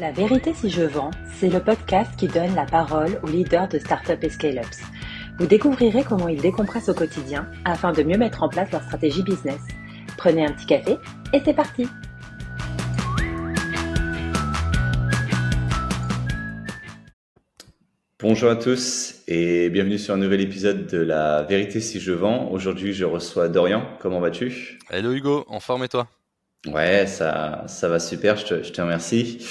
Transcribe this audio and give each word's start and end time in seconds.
La 0.00 0.12
vérité 0.12 0.54
si 0.54 0.70
je 0.70 0.80
vends, 0.80 1.10
c'est 1.38 1.50
le 1.50 1.60
podcast 1.60 2.10
qui 2.16 2.26
donne 2.26 2.54
la 2.54 2.64
parole 2.64 3.20
aux 3.22 3.26
leaders 3.26 3.68
de 3.68 3.78
startups 3.78 4.12
et 4.22 4.30
scale-ups. 4.30 4.80
Vous 5.38 5.46
découvrirez 5.46 6.04
comment 6.04 6.26
ils 6.26 6.40
décompressent 6.40 6.88
au 6.88 6.94
quotidien 6.94 7.50
afin 7.66 7.92
de 7.92 8.02
mieux 8.02 8.16
mettre 8.16 8.42
en 8.42 8.48
place 8.48 8.72
leur 8.72 8.82
stratégie 8.82 9.22
business. 9.22 9.60
Prenez 10.16 10.46
un 10.46 10.52
petit 10.52 10.64
café 10.64 10.96
et 11.34 11.42
c'est 11.44 11.52
parti 11.52 11.86
Bonjour 18.20 18.50
à 18.50 18.56
tous 18.56 19.16
et 19.28 19.68
bienvenue 19.68 19.98
sur 19.98 20.14
un 20.14 20.18
nouvel 20.18 20.40
épisode 20.40 20.86
de 20.86 20.96
La 20.96 21.42
vérité 21.42 21.80
si 21.80 22.00
je 22.00 22.12
vends. 22.12 22.50
Aujourd'hui, 22.50 22.94
je 22.94 23.04
reçois 23.04 23.50
Dorian. 23.50 23.84
Comment 24.00 24.20
vas-tu? 24.20 24.78
Hello 24.88 25.12
Hugo, 25.12 25.44
en 25.46 25.60
forme 25.60 25.84
et 25.84 25.88
toi? 25.88 26.08
Ouais, 26.66 27.06
ça, 27.06 27.64
ça 27.66 27.88
va 27.88 27.98
super, 27.98 28.36
je 28.36 28.46
te, 28.46 28.62
je 28.62 28.72
te 28.72 28.80
remercie. 28.80 29.46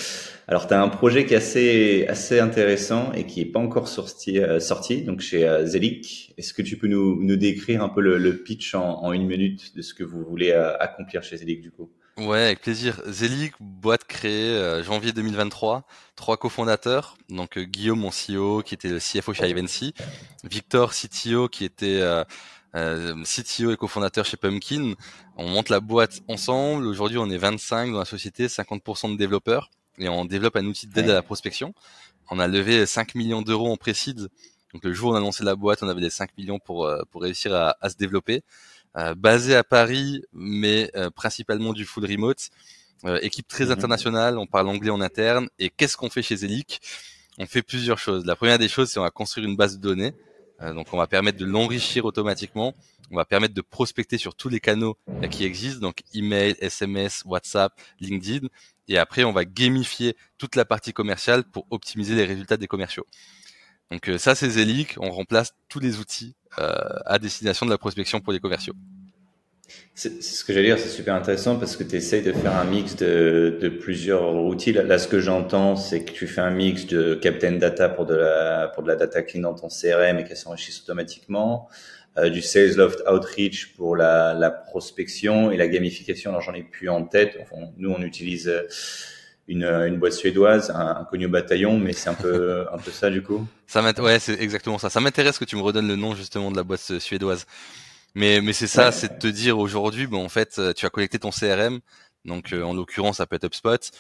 Alors, 0.50 0.66
tu 0.66 0.74
as 0.74 0.82
un 0.82 0.90
projet 0.90 1.28
qui 1.28 1.36
est 1.36 1.38
assez, 1.38 2.08
assez 2.08 2.40
intéressant 2.40 3.14
et 3.14 3.28
qui 3.28 3.42
est 3.42 3.46
pas 3.46 3.60
encore 3.60 3.88
sorti, 3.88 4.40
euh, 4.40 4.60
sorti 4.60 5.04
donc 5.04 5.20
chez 5.20 5.48
euh, 5.48 5.64
Zelic. 5.68 6.34
Est-ce 6.40 6.56
que 6.56 6.64
tu 6.64 6.76
peux 6.76 6.88
nous, 6.88 7.24
nous 7.24 7.36
décrire 7.36 7.84
un 7.84 7.90
peu 7.90 8.02
le, 8.02 8.18
le 8.18 8.36
pitch 8.36 8.74
en, 8.74 9.04
en, 9.04 9.14
une 9.14 9.28
minute 9.28 9.76
de 9.76 9.84
ce 9.84 9.94
que 9.94 10.04
vous 10.04 10.24
voulez 10.24 10.50
euh, 10.50 10.76
accomplir 10.80 11.22
chez 11.22 11.38
Zelic 11.38 11.62
du 11.62 11.70
coup? 11.70 11.92
Ouais, 12.18 12.46
avec 12.46 12.62
plaisir. 12.62 13.00
Zelic, 13.08 13.54
boîte 13.60 14.06
créée 14.06 14.56
euh, 14.56 14.82
janvier 14.82 15.12
2023, 15.12 15.84
trois 16.16 16.38
cofondateurs, 16.38 17.16
donc 17.30 17.60
Guillaume, 17.60 18.00
mon 18.00 18.10
CEO, 18.10 18.64
qui 18.64 18.74
était 18.74 18.90
le 18.90 18.98
CFO 18.98 19.36
chez 19.36 19.48
Ivancy, 19.48 19.94
Victor, 20.44 20.94
CTO, 20.94 21.48
qui 21.48 21.64
était 21.64 22.02
CTO 22.74 23.72
et 23.72 23.78
cofondateur 23.78 24.26
chez 24.26 24.38
Pumpkin. 24.38 24.94
On 25.38 25.48
monte 25.48 25.70
la 25.70 25.80
boîte 25.80 26.22
ensemble. 26.28 26.88
Aujourd'hui, 26.88 27.20
on 27.20 27.30
est 27.30 27.38
25 27.38 27.92
dans 27.92 28.00
la 28.00 28.06
société, 28.06 28.48
50% 28.48 29.14
de 29.14 29.18
développeurs, 29.18 29.70
et 30.00 30.10
on 30.10 30.26
développe 30.26 30.56
un 30.56 30.66
outil 30.66 30.88
d'aide 30.88 31.10
à 31.10 31.14
la 31.14 31.22
prospection. 31.22 31.74
On 32.32 32.40
a 32.40 32.48
levé 32.48 32.86
5 32.86 33.16
millions 33.16 33.42
d'euros 33.42 33.72
en 33.72 33.78
précide. 33.78 34.30
Donc 34.74 34.84
le 34.84 34.94
jour 34.94 35.12
où 35.12 35.14
on 35.14 35.16
a 35.16 35.20
lancé 35.20 35.44
la 35.44 35.56
boîte, 35.56 35.84
on 35.84 35.90
avait 35.90 36.02
les 36.02 36.10
5 36.10 36.38
millions 36.38 36.60
pour, 36.60 36.90
pour 37.12 37.22
réussir 37.22 37.54
à, 37.54 37.76
à 37.82 37.90
se 37.90 37.98
développer. 37.98 38.44
Euh, 38.98 39.14
basé 39.14 39.56
à 39.56 39.64
Paris, 39.64 40.24
mais 40.34 40.90
euh, 40.96 41.12
principalement 41.12 41.74
du 41.74 41.86
full 41.86 42.06
remote. 42.06 42.50
Euh, 43.06 43.20
équipe 43.22 43.48
très 43.48 43.66
mhm. 43.66 43.72
internationale, 43.72 44.38
on 44.38 44.48
parle 44.48 44.68
anglais 44.68 44.90
en 44.90 45.02
interne. 45.02 45.48
Et 45.60 45.70
qu'est-ce 45.70 45.96
qu'on 45.96 46.10
fait 46.10 46.24
chez 46.24 46.38
Zelic 46.38 46.82
On 47.38 47.46
fait 47.46 47.62
plusieurs 47.62 48.00
choses. 48.00 48.26
La 48.26 48.36
première 48.36 48.58
des 48.58 48.68
choses, 48.68 48.90
c'est 48.90 49.00
on 49.00 49.04
va 49.04 49.12
construire 49.12 49.48
une 49.48 49.56
base 49.56 49.78
de 49.78 49.82
données. 49.82 50.14
Donc 50.62 50.94
on 50.94 50.98
va 50.98 51.08
permettre 51.08 51.38
de 51.38 51.46
l'enrichir 51.46 52.06
automatiquement. 52.06 52.74
On 53.12 53.16
va 53.16 53.26
permettre 53.26 53.54
de 53.54 53.62
prospecter 53.62 54.18
sur 54.18 54.36
tous 54.36 54.50
les 54.50 54.60
canaux 54.60 54.98
qui 55.32 55.44
existent, 55.46 55.80
donc 55.80 56.02
email, 56.14 56.56
SMS, 56.60 57.24
WhatsApp, 57.26 57.74
LinkedIn. 58.00 58.48
Et 58.88 58.98
après, 58.98 59.24
on 59.24 59.32
va 59.32 59.46
gamifier 59.46 60.16
toute 60.38 60.56
la 60.56 60.66
partie 60.66 60.94
commerciale 60.94 61.44
pour 61.44 61.66
optimiser 61.70 62.16
les 62.16 62.26
résultats 62.26 62.58
des 62.58 62.68
commerciaux. 62.68 63.06
Donc 63.92 64.10
ça, 64.18 64.36
c'est 64.36 64.50
Zelic. 64.50 64.96
On 65.00 65.10
remplace 65.10 65.54
tous 65.68 65.80
les 65.80 65.98
outils 65.98 66.36
euh, 66.60 66.74
à 67.06 67.20
destination 67.20 67.66
de 67.66 67.72
la 67.72 67.78
prospection 67.78 68.20
pour 68.20 68.34
les 68.34 68.40
commerciaux. 68.40 68.74
C'est 69.96 70.22
ce 70.22 70.44
que 70.44 70.54
j'allais 70.54 70.68
dire, 70.68 70.80
c'est 70.80 70.90
super 70.90 71.14
intéressant 71.16 71.58
parce 71.58 71.76
que 71.76 71.84
tu 71.84 71.96
essayes 71.96 72.22
de 72.22 72.32
faire 72.32 72.56
un 72.56 72.64
mix 72.64 72.96
de, 72.96 73.58
de 73.60 73.70
plusieurs 73.70 74.34
outils. 74.36 74.72
Là, 74.72 74.98
ce 74.98 75.08
que 75.08 75.20
j'entends, 75.20 75.76
c'est 75.76 76.04
que 76.04 76.12
tu 76.12 76.28
fais 76.28 76.42
un 76.42 76.52
mix 76.52 76.88
de 76.88 77.16
Captain 77.16 77.54
Data 77.54 77.90
pour 77.90 78.06
de 78.06 78.16
la, 78.16 78.72
pour 78.74 78.84
de 78.84 78.88
la 78.88 78.96
data 78.96 79.22
clean 79.22 79.42
dans 79.42 79.56
ton 79.56 79.68
CRM 79.68 80.20
et 80.20 80.24
qu'elle 80.24 80.38
s'enrichisse 80.38 80.82
automatiquement, 80.82 81.68
euh, 82.18 82.30
du 82.30 82.42
Sales 82.42 82.76
Loft 82.76 83.02
Outreach 83.12 83.76
pour 83.76 83.96
la, 83.96 84.34
la 84.34 84.52
prospection 84.52 85.52
et 85.52 85.58
la 85.58 85.68
gamification. 85.68 86.32
Alors, 86.32 86.42
j'en 86.42 86.54
ai 86.54 86.64
plus 86.64 86.90
en 86.90 87.04
tête. 87.04 87.38
Enfin, 87.42 87.68
nous, 87.78 87.92
on 87.92 88.02
utilise 88.02 88.52
une, 89.50 89.66
une 89.66 89.98
boîte 89.98 90.14
suédoise, 90.14 90.72
un, 90.72 90.96
un 91.02 91.04
connu 91.06 91.28
bataillon, 91.28 91.78
mais 91.78 91.92
c'est 91.94 92.10
un 92.10 92.14
peu, 92.14 92.66
un 92.74 92.78
peu 92.78 92.92
ça 92.92 93.10
du 93.10 93.22
coup. 93.22 93.46
Ça 93.68 93.82
ouais, 93.82 94.20
c'est 94.20 94.40
exactement 94.40 94.78
ça. 94.78 94.90
Ça 94.90 95.02
m'intéresse 95.02 95.38
que 95.38 95.46
tu 95.46 95.56
me 95.56 95.62
redonnes 95.62 95.88
le 95.88 95.96
nom 95.96 96.16
justement 96.16 96.52
de 96.52 96.56
la 96.56 96.64
boîte 96.64 97.00
suédoise. 97.00 97.46
Mais, 98.16 98.42
mais 98.42 98.54
c'est 98.54 98.68
ça, 98.68 98.92
c'est 98.92 99.14
de 99.14 99.20
te 99.20 99.28
dire 99.28 99.60
aujourd'hui, 99.60 100.08
bon, 100.08 100.24
en 100.24 100.30
fait, 100.30 100.60
tu 100.76 100.86
as 100.86 100.90
connecté 100.90 101.20
ton 101.20 101.30
CRM. 101.30 101.80
Donc, 102.26 102.54
euh, 102.54 102.64
en 102.64 102.74
l'occurrence, 102.74 103.18
ça 103.18 103.26
peut 103.26 103.36
être 103.36 103.46
HubSpot. 103.46 103.92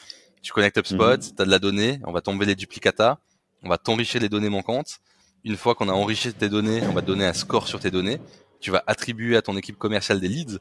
Tu 0.41 0.51
connectes 0.51 0.77
HubSpot, 0.77 1.17
mhm. 1.17 1.35
tu 1.35 1.41
as 1.41 1.45
de 1.45 1.51
la 1.51 1.59
donnée, 1.59 1.99
on 2.05 2.11
va 2.11 2.21
tomber 2.21 2.45
les 2.45 2.55
duplicata, 2.55 3.19
on 3.63 3.69
va 3.69 3.77
t'enrichir 3.77 4.21
les 4.21 4.29
données 4.29 4.49
manquantes. 4.49 4.99
Une 5.43 5.57
fois 5.57 5.75
qu'on 5.75 5.89
a 5.89 5.93
enrichi 5.93 6.33
tes 6.33 6.49
données, 6.49 6.81
on 6.83 6.93
va 6.93 7.01
te 7.01 7.07
donner 7.07 7.25
un 7.25 7.33
score 7.33 7.67
sur 7.67 7.79
tes 7.79 7.91
données. 7.91 8.19
Tu 8.59 8.71
vas 8.71 8.83
attribuer 8.87 9.37
à 9.37 9.41
ton 9.41 9.55
équipe 9.57 9.77
commerciale 9.77 10.19
des 10.19 10.27
leads. 10.27 10.59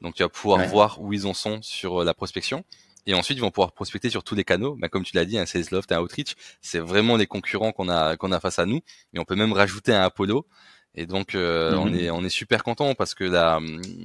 Donc, 0.00 0.14
tu 0.14 0.22
vas 0.22 0.28
pouvoir 0.28 0.64
voir 0.66 1.00
où 1.00 1.12
ils 1.12 1.26
en 1.26 1.34
sont 1.34 1.60
sur 1.62 2.02
euh, 2.02 2.04
la 2.04 2.14
prospection. 2.14 2.64
Et 3.06 3.14
ensuite, 3.14 3.36
ils 3.36 3.40
vont 3.40 3.50
pouvoir 3.50 3.72
prospecter 3.72 4.10
sur 4.10 4.22
tous 4.22 4.36
les 4.36 4.44
canaux. 4.44 4.76
Bah, 4.76 4.88
comme 4.88 5.02
tu 5.02 5.16
l'as 5.16 5.24
dit, 5.24 5.38
un 5.38 5.46
Salesloft, 5.46 5.90
un 5.90 6.00
Outreach, 6.00 6.34
c'est 6.60 6.78
vraiment 6.78 7.16
les 7.16 7.26
concurrents 7.26 7.72
qu'on 7.72 7.88
a 7.88 8.16
qu'on 8.16 8.30
a 8.30 8.38
face 8.38 8.60
à 8.60 8.66
nous. 8.66 8.80
Et 9.12 9.18
on 9.18 9.24
peut 9.24 9.34
même 9.34 9.52
rajouter 9.52 9.92
un 9.92 10.02
Apollo. 10.02 10.46
Et 10.94 11.06
donc, 11.06 11.34
euh, 11.34 11.74
on 11.74 11.86
mhm. 11.86 11.94
est 11.94 12.10
on 12.10 12.24
est 12.24 12.28
super 12.28 12.62
content 12.62 12.94
parce 12.94 13.14
que 13.14 13.24
la 13.24 13.60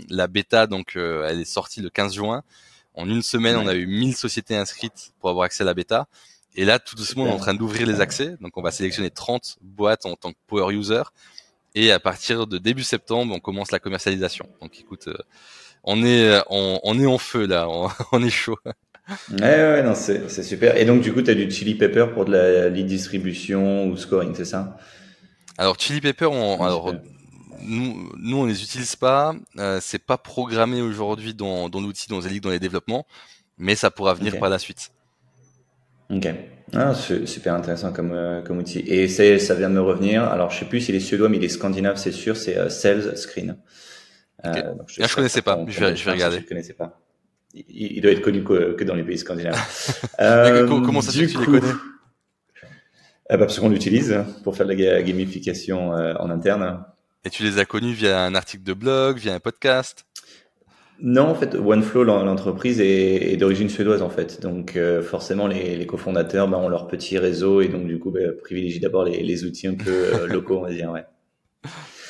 la 0.09 0.27
bêta, 0.27 0.67
donc, 0.67 0.95
euh, 0.95 1.27
elle 1.29 1.41
est 1.41 1.45
sortie 1.45 1.81
le 1.81 1.89
15 1.89 2.13
juin. 2.15 2.43
En 2.93 3.07
une 3.09 3.21
semaine, 3.21 3.57
on 3.57 3.67
a 3.67 3.75
eu 3.75 3.85
1000 3.85 4.15
sociétés 4.15 4.55
inscrites 4.55 5.13
pour 5.19 5.29
avoir 5.29 5.45
accès 5.45 5.63
à 5.63 5.65
la 5.65 5.73
bêta. 5.73 6.07
Et 6.55 6.65
là, 6.65 6.79
tout 6.79 6.95
doucement, 6.95 7.25
on 7.25 7.27
est 7.27 7.31
en 7.31 7.37
train 7.37 7.53
d'ouvrir 7.53 7.85
les 7.85 8.01
accès. 8.01 8.35
Donc, 8.41 8.57
on 8.57 8.63
va 8.63 8.71
sélectionner 8.71 9.11
30 9.11 9.57
boîtes 9.61 10.07
en 10.07 10.15
tant 10.15 10.31
que 10.31 10.37
power 10.47 10.73
user. 10.73 11.03
Et 11.75 11.91
à 11.91 11.99
partir 11.99 12.47
de 12.47 12.57
début 12.57 12.81
septembre, 12.81 13.35
on 13.35 13.39
commence 13.39 13.71
la 13.71 13.77
commercialisation. 13.77 14.47
Donc, 14.61 14.79
écoute, 14.79 15.09
euh, 15.09 15.17
on 15.83 16.03
est 16.03 16.41
on, 16.49 16.79
on, 16.81 16.99
est 16.99 17.05
en 17.05 17.19
feu 17.19 17.45
là, 17.45 17.69
on, 17.69 17.89
on 18.11 18.23
est 18.23 18.31
chaud. 18.31 18.57
Ouais, 19.31 19.39
ouais, 19.39 19.83
non, 19.83 19.93
c'est, 19.93 20.29
c'est 20.29 20.43
super. 20.43 20.75
Et 20.77 20.85
donc, 20.85 21.01
du 21.01 21.13
coup, 21.13 21.21
tu 21.21 21.29
as 21.29 21.35
du 21.35 21.49
Chili 21.51 21.75
Pepper 21.75 22.07
pour 22.13 22.25
de 22.25 22.31
la 22.31 22.69
lead 22.69 22.87
distribution 22.87 23.85
ou 23.87 23.95
scoring, 23.95 24.33
c'est 24.35 24.45
ça? 24.45 24.77
Alors, 25.57 25.79
Chili 25.79 26.01
Pepper, 26.01 26.25
on, 26.25 26.63
alors, 26.63 26.93
nous, 27.61 28.11
nous, 28.17 28.37
on 28.37 28.45
les 28.45 28.63
utilise 28.63 28.95
pas. 28.95 29.35
Euh, 29.57 29.79
c'est 29.81 30.03
pas 30.03 30.17
programmé 30.17 30.81
aujourd'hui 30.81 31.33
dans, 31.33 31.69
dans 31.69 31.81
l'outil, 31.81 32.07
dans 32.07 32.21
Zelig, 32.21 32.41
dans 32.41 32.49
les 32.49 32.59
développements, 32.59 33.05
mais 33.57 33.75
ça 33.75 33.91
pourra 33.91 34.13
venir 34.13 34.37
par 34.39 34.49
la 34.49 34.59
suite. 34.59 34.91
Ok. 36.09 36.27
Ah, 36.73 36.93
c'est 36.93 37.25
super 37.25 37.53
intéressant 37.53 37.93
comme, 37.93 38.11
euh, 38.11 38.41
comme 38.41 38.57
outil. 38.57 38.79
Et 38.79 39.07
ça, 39.07 39.39
ça 39.39 39.55
vient 39.55 39.69
de 39.69 39.75
me 39.75 39.81
revenir. 39.81 40.23
Alors, 40.23 40.51
je 40.51 40.59
sais 40.59 40.65
plus 40.65 40.81
s'il 40.81 40.95
est 40.95 40.99
suédois, 40.99 41.29
mais 41.29 41.37
il 41.37 41.43
est 41.43 41.49
scandinave, 41.49 41.97
c'est 41.97 42.11
sûr. 42.11 42.35
C'est 42.35 42.57
euh, 42.57 42.69
Sales 42.69 43.17
Screen. 43.17 43.57
Euh, 44.45 44.53
je, 44.87 45.01
ah, 45.01 45.07
je 45.07 45.15
connaissais 45.15 45.41
pas. 45.41 45.63
Je 45.67 45.79
vais, 45.79 45.95
je 45.95 46.05
vais 46.05 46.11
regarder. 46.11 46.39
Je 46.41 46.45
connaissais 46.45 46.73
pas 46.73 46.99
il, 47.53 48.01
doit 48.01 48.11
être 48.11 48.21
connu 48.21 48.43
que, 48.43 48.83
dans 48.83 48.95
les 48.95 49.03
pays 49.03 49.17
scandinaves. 49.17 49.57
euh, 50.19 50.67
comment 50.67 51.01
ça 51.01 51.11
se 51.11 51.19
fait 51.19 51.27
que 51.27 51.31
tu 51.31 51.39
les 51.39 51.45
connais? 51.45 51.73
ah 51.73 51.96
bah 53.29 53.37
Parce 53.37 53.59
qu'on 53.59 53.69
l'utilise 53.69 54.23
pour 54.43 54.55
faire 54.55 54.65
de 54.65 54.73
la 54.73 55.01
gamification 55.01 55.93
euh, 55.93 56.13
en 56.19 56.29
interne. 56.29 56.83
Et 57.25 57.29
tu 57.29 57.43
les 57.43 57.59
as 57.59 57.65
connus 57.65 57.93
via 57.93 58.21
un 58.21 58.35
article 58.35 58.63
de 58.63 58.73
blog, 58.73 59.17
via 59.17 59.33
un 59.33 59.39
podcast? 59.39 60.05
Non, 60.99 61.23
en 61.23 61.35
fait, 61.35 61.55
OneFlow, 61.55 62.03
l'entreprise 62.03 62.81
est, 62.81 63.37
d'origine 63.37 63.69
suédoise 63.69 64.01
en 64.01 64.09
fait. 64.09 64.41
Donc 64.41 64.75
euh, 64.75 65.01
forcément, 65.03 65.45
les, 65.47 65.75
les 65.75 65.85
cofondateurs 65.85 66.47
bah, 66.47 66.57
ont 66.57 66.69
leur 66.69 66.87
petit 66.87 67.17
réseau 67.17 67.61
et 67.61 67.67
donc 67.67 67.85
du 67.85 67.99
coup 67.99 68.09
bah, 68.09 68.19
privilégient 68.41 68.79
d'abord 68.79 69.03
les, 69.03 69.21
les, 69.21 69.43
outils 69.43 69.67
un 69.67 69.75
peu 69.75 69.91
euh, 69.91 70.27
locaux, 70.27 70.57
on 70.57 70.61
va 70.61 70.71
dire. 70.71 70.91
Ouais. 70.91 71.05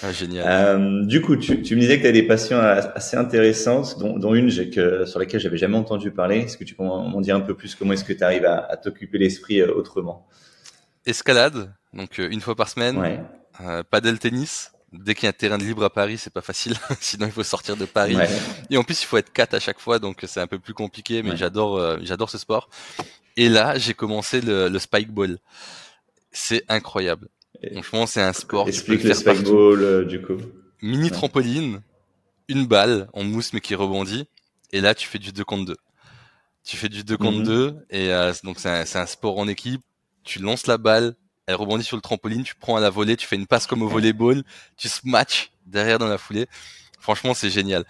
Ah, 0.04 0.12
génial. 0.12 0.46
Euh, 0.48 1.06
du 1.06 1.22
coup, 1.22 1.36
tu, 1.36 1.62
tu, 1.64 1.76
me 1.76 1.82
disais 1.82 1.98
que 1.98 2.04
tu 2.04 2.08
as 2.08 2.12
des 2.12 2.24
passions 2.24 2.60
assez 2.60 3.18
intéressantes, 3.18 3.98
dont, 4.00 4.18
dont 4.18 4.36
une 4.36 4.50
que, 4.70 5.06
sur 5.06 5.20
laquelle 5.20 5.40
j'avais 5.40 5.58
jamais 5.58 5.78
entendu 5.78 6.12
parler. 6.12 6.38
Est-ce 6.38 6.58
que 6.58 6.64
tu 6.64 6.76
peux 6.76 6.84
m'en 6.84 7.20
dire 7.20 7.36
un 7.36 7.42
peu 7.42 7.56
plus? 7.56 7.76
Comment 7.76 7.94
est-ce 7.94 8.04
que 8.04 8.14
tu 8.14 8.24
arrives 8.24 8.46
à, 8.46 8.60
à 8.70 8.78
t'occuper 8.78 9.18
l'esprit 9.18 9.60
euh, 9.60 9.74
autrement? 9.74 10.28
Escalade, 11.08 11.74
donc 11.94 12.20
euh, 12.20 12.30
une 12.30 12.42
fois 12.42 12.56
par 12.56 12.70
semaine. 12.70 12.98
Ouais. 12.98 13.20
Euh, 13.62 13.84
paddle 13.84 14.20
tennis. 14.20 14.72
Dès 14.94 15.16
qu'il 15.16 15.24
y 15.24 15.28
a 15.28 15.30
un 15.30 15.34
terrain 15.34 15.58
de 15.58 15.64
libre 15.64 15.84
à 15.84 15.90
Paris, 15.90 16.18
c'est 16.18 16.32
pas 16.32 16.42
facile. 16.42 16.76
Sinon, 17.02 17.26
il 17.26 17.32
faut 17.32 17.44
sortir 17.44 17.76
de 17.76 17.86
Paris. 17.86 18.16
Ouais. 18.16 18.30
Et 18.70 18.78
en 18.78 18.84
plus, 18.84 19.02
il 19.02 19.06
faut 19.06 19.18
être 19.18 19.34
quatre 19.34 19.54
à 19.54 19.60
chaque 19.60 19.80
fois, 19.80 20.00
donc 20.00 20.24
c'est 20.26 20.40
un 20.40 20.48
peu 20.48 20.60
plus 20.60 20.74
compliqué. 20.74 21.24
Mais 21.24 21.36
j'adore, 21.36 21.78
euh, 21.78 21.98
j'adore 22.02 22.30
ce 22.30 22.38
sport. 22.38 22.70
Et 23.36 23.50
là, 23.50 23.78
j'ai 23.78 23.94
commencé 23.94 24.40
le, 24.40 24.70
le 24.70 24.80
spike 24.80 25.12
ball. 25.12 25.40
C'est 26.32 26.64
incroyable. 26.70 27.28
Franchement, 27.74 28.06
c'est 28.06 28.22
un 28.22 28.34
sport. 28.34 28.68
Explique 28.68 29.04
le 29.04 29.14
spikeball 29.14 29.82
euh, 29.82 30.06
du 30.06 30.22
coup. 30.22 30.38
Mini 30.82 31.10
trampoline, 31.10 31.82
une 32.48 32.66
balle 32.68 33.10
en 33.14 33.24
mousse 33.24 33.54
mais 33.54 33.62
qui 33.62 33.74
rebondit, 33.74 34.28
et 34.72 34.82
là 34.82 34.94
tu 34.94 35.08
fais 35.08 35.18
du 35.18 35.32
2 35.32 35.44
contre 35.44 35.66
2. 35.66 35.76
Tu 36.64 36.78
fais 36.78 36.90
du 36.90 37.04
2 37.04 37.18
contre 37.18 37.44
2 37.44 37.72
mhm. 37.72 37.84
et 37.90 38.14
euh, 38.14 38.34
donc 38.44 38.60
c'est 38.60 38.70
un, 38.70 39.02
un, 39.02 39.06
sport 39.06 39.40
en 39.40 39.48
équipe. 39.48 39.82
Tu 40.28 40.40
lances 40.40 40.68
la 40.68 40.78
balle, 40.78 41.16
elle 41.46 41.56
rebondit 41.56 41.86
sur 41.86 41.96
le 41.96 42.02
trampoline, 42.02 42.44
tu 42.44 42.54
prends 42.56 42.76
à 42.76 42.82
la 42.82 42.90
volée, 42.90 43.16
tu 43.16 43.26
fais 43.26 43.38
une 43.38 43.48
passe 43.48 43.66
comme 43.66 43.82
au 43.82 43.88
volleyball, 43.88 44.44
tu 44.76 44.90
smatch 44.90 45.52
derrière 45.66 46.00
dans 46.00 46.08
la 46.10 46.18
foulée. 46.18 46.48
Franchement, 47.00 47.34
c'est 47.34 47.50
génial. 47.50 47.86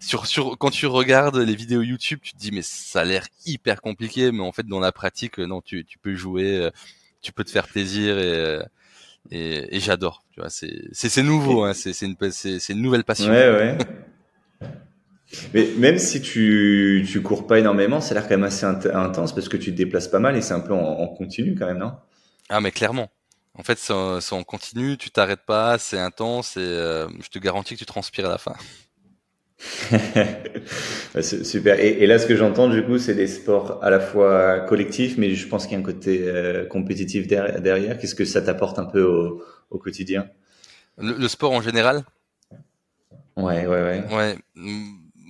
Sur, 0.00 0.26
sur, 0.26 0.56
quand 0.56 0.70
tu 0.70 0.86
regardes 0.86 1.36
les 1.36 1.54
vidéos 1.54 1.82
YouTube, 1.82 2.20
tu 2.22 2.32
te 2.32 2.38
dis 2.38 2.52
mais 2.52 2.62
ça 2.62 3.02
a 3.02 3.04
l'air 3.04 3.26
hyper 3.44 3.82
compliqué, 3.82 4.32
mais 4.32 4.40
en 4.42 4.52
fait 4.52 4.66
dans 4.66 4.80
la 4.80 4.92
pratique, 4.92 5.38
non, 5.38 5.60
tu, 5.60 5.84
tu 5.84 5.98
peux 5.98 6.14
jouer, 6.14 6.56
euh, 6.56 6.70
tu 7.20 7.32
peux 7.32 7.44
te 7.44 7.50
faire 7.50 7.68
plaisir 7.68 8.18
et 8.18 8.60
et, 9.30 9.76
et 9.76 9.80
j'adore. 9.80 10.24
Tu 10.32 10.40
vois, 10.40 10.50
c'est 10.50 10.88
c'est 10.92 11.22
nouveau, 11.22 11.64
hein, 11.64 11.74
c'est 11.74 11.92
c'est 11.92 12.06
une 12.06 12.16
c'est 12.30 12.72
une 12.72 12.82
nouvelle 12.82 13.04
passion. 13.04 13.30
Ouais 13.30 13.50
ouais. 13.50 13.78
Mais 15.52 15.68
même 15.78 15.98
si 15.98 16.20
tu, 16.20 17.06
tu 17.10 17.22
cours 17.22 17.46
pas 17.46 17.58
énormément, 17.58 18.00
ça 18.00 18.12
a 18.12 18.14
l'air 18.14 18.24
quand 18.24 18.36
même 18.36 18.44
assez 18.44 18.66
intense 18.66 19.34
parce 19.34 19.48
que 19.48 19.56
tu 19.56 19.72
te 19.72 19.76
déplaces 19.76 20.08
pas 20.08 20.18
mal 20.18 20.36
et 20.36 20.42
c'est 20.42 20.54
un 20.54 20.60
peu 20.60 20.72
en, 20.72 21.06
continu 21.08 21.54
quand 21.58 21.66
même, 21.66 21.78
non? 21.78 21.92
Ah, 22.48 22.60
mais 22.60 22.70
clairement. 22.70 23.10
En 23.56 23.62
fait, 23.62 23.78
c'est 23.78 23.92
en 23.92 24.42
continu, 24.42 24.96
tu 24.96 25.10
t'arrêtes 25.10 25.44
pas, 25.46 25.78
c'est 25.78 25.98
intense 25.98 26.56
et 26.56 26.60
euh, 26.60 27.06
je 27.22 27.28
te 27.28 27.38
garantis 27.38 27.74
que 27.74 27.78
tu 27.78 27.86
transpires 27.86 28.26
à 28.26 28.30
la 28.30 28.38
fin. 28.38 28.54
Super. 31.22 31.78
Et, 31.78 32.06
là, 32.06 32.18
ce 32.18 32.26
que 32.26 32.36
j'entends 32.36 32.68
du 32.68 32.84
coup, 32.84 32.98
c'est 32.98 33.14
des 33.14 33.28
sports 33.28 33.78
à 33.82 33.90
la 33.90 34.00
fois 34.00 34.60
collectifs, 34.60 35.16
mais 35.16 35.34
je 35.34 35.46
pense 35.46 35.64
qu'il 35.66 35.72
y 35.72 35.76
a 35.76 35.78
un 35.78 35.82
côté 35.82 36.22
euh, 36.24 36.66
compétitif 36.66 37.26
derrière. 37.26 37.98
Qu'est-ce 37.98 38.14
que 38.14 38.24
ça 38.24 38.42
t'apporte 38.42 38.78
un 38.78 38.84
peu 38.84 39.02
au, 39.02 39.42
au 39.70 39.78
quotidien? 39.78 40.28
Le, 40.98 41.26
sport 41.28 41.52
en 41.52 41.60
général? 41.60 42.04
Ouais, 43.36 43.66
ouais, 43.66 43.82
ouais. 43.82 44.04
Ouais. 44.12 44.38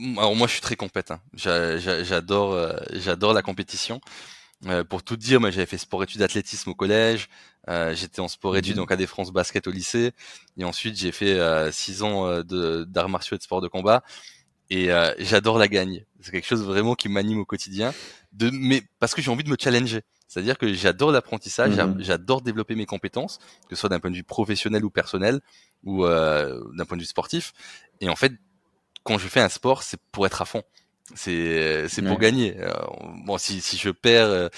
Alors 0.05 0.37
moi, 0.37 0.47
je 0.47 0.53
suis 0.53 0.61
très 0.61 0.77
compétent. 0.77 1.19
J'adore, 1.35 2.53
euh, 2.53 2.77
j'adore 2.93 3.33
la 3.33 3.43
compétition. 3.43 4.01
Euh, 4.67 4.85
pour 4.85 5.03
tout 5.03 5.17
dire, 5.17 5.41
moi 5.41 5.51
j'avais 5.51 5.67
fait 5.67 5.77
sport-études 5.77 6.23
athlétisme 6.23 6.71
au 6.71 6.75
collège, 6.75 7.29
euh, 7.69 7.95
j'étais 7.95 8.21
en 8.21 8.29
sport-études 8.29 8.77
donc 8.77 8.91
à 8.93 8.97
des 8.97 9.07
France 9.07 9.31
Basket 9.31 9.67
au 9.67 9.71
lycée, 9.71 10.13
et 10.57 10.65
ensuite 10.65 10.97
j'ai 10.97 11.13
fait 11.13 11.39
six 11.71 12.03
ans 12.03 12.41
de 12.43 12.85
d'arts 12.85 13.11
martiaux 13.11 13.35
et 13.35 13.39
de 13.39 13.43
sport 13.43 13.61
de 13.61 13.69
combat, 13.69 14.03
et 14.71 14.89
j'adore 15.19 15.59
la 15.59 15.69
gagne. 15.69 16.07
C'est 16.21 16.31
quelque 16.31 16.47
chose 16.47 16.65
vraiment 16.65 16.95
qui 16.95 17.11
m'anime 17.11 17.41
au 17.41 17.45
quotidien, 17.45 17.93
de 18.33 18.49
mais 18.51 18.83
parce 19.01 19.15
que 19.15 19.21
j'ai 19.21 19.31
envie 19.31 19.45
de 19.45 19.51
me 19.51 19.57
challenger. 19.59 20.01
C'est-à-dire 20.29 20.57
que 20.57 20.73
j'adore 20.73 21.13
l'apprentissage, 21.13 21.77
mhm. 21.77 21.97
j'adore 21.99 22.41
développer 22.41 22.75
mes 22.75 22.87
compétences, 22.87 23.41
que 23.69 23.77
ce 23.77 23.81
soit 23.81 23.91
d'un 23.91 24.01
point 24.01 24.11
de 24.11 24.17
vue 24.17 24.25
professionnel 24.25 24.83
ou 24.83 24.89
personnel, 24.89 25.41
ou 25.83 26.07
d'un 26.07 26.85
point 26.87 26.97
de 26.97 27.03
vue 27.03 27.09
sportif. 27.09 27.53
Et 28.01 28.09
en 28.09 28.17
fait, 28.17 28.33
quand 29.05 29.19
je 29.19 29.29
fais 29.29 29.41
un 29.41 29.49
sport, 29.49 29.83
c'est 29.83 30.01
pour 30.11 30.27
être 30.27 30.43
à 30.43 30.45
fond 30.45 30.63
c'est 31.15 31.87
c'est 31.89 32.03
pour 32.03 32.19
gagner. 32.19 32.57
bon, 33.27 33.37
si 33.37 33.61
si 33.61 33.77
je 33.77 33.91
perds, 33.91 34.49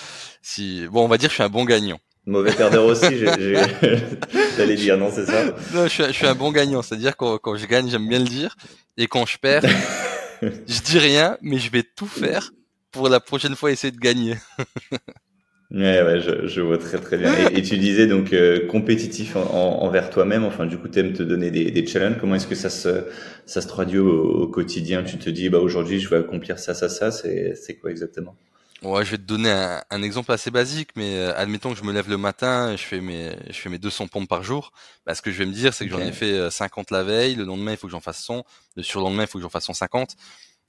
si 0.43 0.87
bon, 0.87 1.05
on 1.05 1.09
va 1.09 1.19
dire 1.19 1.29
que 1.29 1.33
je 1.33 1.35
suis 1.35 1.43
un 1.43 1.49
bon 1.49 1.65
gagnant. 1.65 1.99
Mauvais 2.29 2.53
perdeur 2.53 2.85
aussi, 2.85 3.19
j'allais 4.57 4.75
dire, 4.75 4.99
non, 4.99 5.13
c'est 5.15 5.27
ça 5.27 5.45
Non, 5.73 5.85
je 5.85 5.89
suis, 5.89 6.05
je 6.05 6.11
suis 6.11 6.27
un 6.27 6.35
bon 6.35 6.51
gagnant, 6.51 6.83
c'est-à-dire 6.83 7.17
quand, 7.17 7.39
quand 7.39 7.57
je 7.57 7.67
gagne, 7.67 7.89
j'aime 7.89 8.09
bien 8.09 8.19
le 8.19 8.25
dire, 8.25 8.57
et 8.97 9.07
quand 9.07 9.27
je 9.27 9.39
perds, 9.39 9.63
je 10.43 10.81
dis 10.81 10.99
rien, 10.99 11.39
mais 11.41 11.59
je 11.59 11.71
vais 11.71 11.85
tout 11.85 12.09
faire 12.09 12.51
pour 12.91 13.09
la 13.09 13.21
prochaine 13.21 13.55
fois 13.55 13.71
essayer 13.71 13.93
de 13.93 14.01
gagner. 14.01 14.37
ouais, 15.71 16.03
ouais, 16.03 16.21
je, 16.21 16.47
je, 16.47 16.61
vois 16.61 16.79
très 16.79 16.99
très 16.99 17.17
bien. 17.17 17.33
Et, 17.51 17.63
tu 17.63 17.79
disais 17.79 18.07
donc 18.07 18.33
euh, 18.33 18.67
compétitif 18.67 19.37
envers 19.37 20.11
toi-même, 20.11 20.45
enfin 20.45 20.67
du 20.67 20.79
coup 20.79 20.89
tu 20.89 20.99
aimes 20.99 21.13
te 21.13 21.23
donner 21.23 21.51
des, 21.51 21.71
des 21.71 21.87
challenges, 21.87 22.19
comment 22.21 22.35
est-ce 22.35 22.47
que 22.47 22.55
ça 22.55 22.71
se, 22.71 23.05
ça 23.47 23.61
se 23.61 23.69
traduit 23.69 23.99
au, 23.99 24.43
au 24.43 24.47
quotidien? 24.49 25.03
Tu 25.03 25.19
te 25.19 25.31
dis, 25.31 25.49
bah 25.49 25.59
aujourd'hui 25.59 26.01
je 26.01 26.09
vais 26.09 26.17
accomplir 26.17 26.59
ça, 26.59 26.75
ça, 26.75 26.89
ça, 26.89 27.11
c'est 27.11 27.79
quoi 27.81 27.91
exactement? 27.91 28.37
Ouais, 28.83 29.07
je 29.07 29.13
vais 29.13 29.17
te 29.17 29.23
donner 29.23 29.51
un, 29.51 30.03
exemple 30.03 30.33
assez 30.33 30.51
basique, 30.51 30.91
mais 30.97 31.17
euh, 31.17 31.35
admettons 31.35 31.73
que 31.73 31.79
je 31.79 31.83
me 31.83 31.93
lève 31.93 32.11
le 32.11 32.19
matin, 32.19 32.73
et 32.73 32.77
je 32.77 32.83
fais 32.83 33.01
mes, 33.01 33.35
je 33.49 33.59
fais 33.59 33.71
mes 33.71 33.79
200 33.79 34.09
pompes 34.09 34.29
par 34.29 34.43
jour. 34.43 34.71
Bah, 35.07 35.15
ce 35.15 35.23
que 35.23 35.33
je 35.33 35.39
vais 35.39 35.47
me 35.47 35.53
dire, 35.53 35.73
c'est 35.73 35.87
que 35.87 35.91
j'en 35.91 36.01
ai 36.01 36.13
fait 36.13 36.51
50 36.51 36.93
euh, 36.93 36.97
la 36.97 37.03
veille, 37.03 37.35
le 37.37 37.45
lendemain 37.45 37.73
il 37.73 37.79
faut 37.79 37.87
que 37.87 37.91
j'en 37.93 38.01
fasse 38.01 38.23
100, 38.23 38.45
le 38.77 38.83
surlendemain 38.83 39.23
il 39.23 39.29
faut 39.29 39.39
que 39.39 39.43
j'en 39.43 39.49
fasse 39.49 39.65
150. 39.65 40.17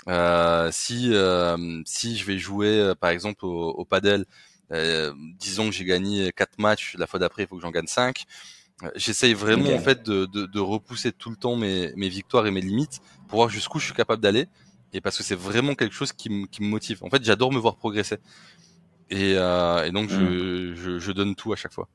Euh, 0.08 0.70
si 0.72 1.12
si 1.86 2.18
je 2.18 2.26
vais 2.26 2.38
jouer 2.38 2.94
par 3.00 3.10
exemple 3.10 3.46
au, 3.46 3.72
au 3.72 3.84
paddle, 3.84 4.26
disons 5.40 5.70
que 5.70 5.76
j'ai 5.76 5.86
gagné 5.86 6.32
4 6.32 6.60
matchs, 6.60 6.96
la 6.98 7.08
fois 7.08 7.20
d'après 7.20 7.44
il 7.44 7.48
faut 7.48 7.56
que 7.56 7.62
j'en 7.62 7.72
gagne 7.72 7.88
5. 7.88 8.26
J'essaye 8.96 9.34
vraiment 9.34 9.74
en 9.74 9.80
fait 9.80 10.04
de, 10.04 10.26
de, 10.26 10.46
de, 10.46 10.60
repousser 10.60 11.12
tout 11.12 11.32
le 11.32 11.36
temps 11.36 11.56
mes, 11.56 11.92
mes 11.96 12.10
victoires 12.10 12.46
et 12.46 12.52
mes 12.52 12.62
limites 12.62 13.02
pour 13.28 13.40
voir 13.40 13.50
jusqu'où 13.50 13.80
je 13.80 13.86
suis 13.86 13.96
capable 13.96 14.22
d'aller 14.22 14.48
et 14.94 15.02
parce 15.02 15.18
que 15.18 15.24
c'est 15.24 15.36
vraiment 15.36 15.76
quelque 15.76 15.94
chose 15.94 16.14
qui, 16.14 16.30
me 16.30 16.48
motive. 16.60 17.04
En 17.04 17.10
fait, 17.10 17.24
j'adore 17.24 17.52
me 17.52 17.60
voir 17.60 17.76
progresser. 17.76 18.18
Et, 19.10 19.34
euh, 19.36 19.90
donc, 19.92 20.12
mm. 20.12 20.76
je, 20.76 21.00
je, 21.00 21.12
donne 21.12 21.36
tout 21.36 21.54
à 21.54 21.56
chaque 21.56 21.74
fois. 21.74 21.88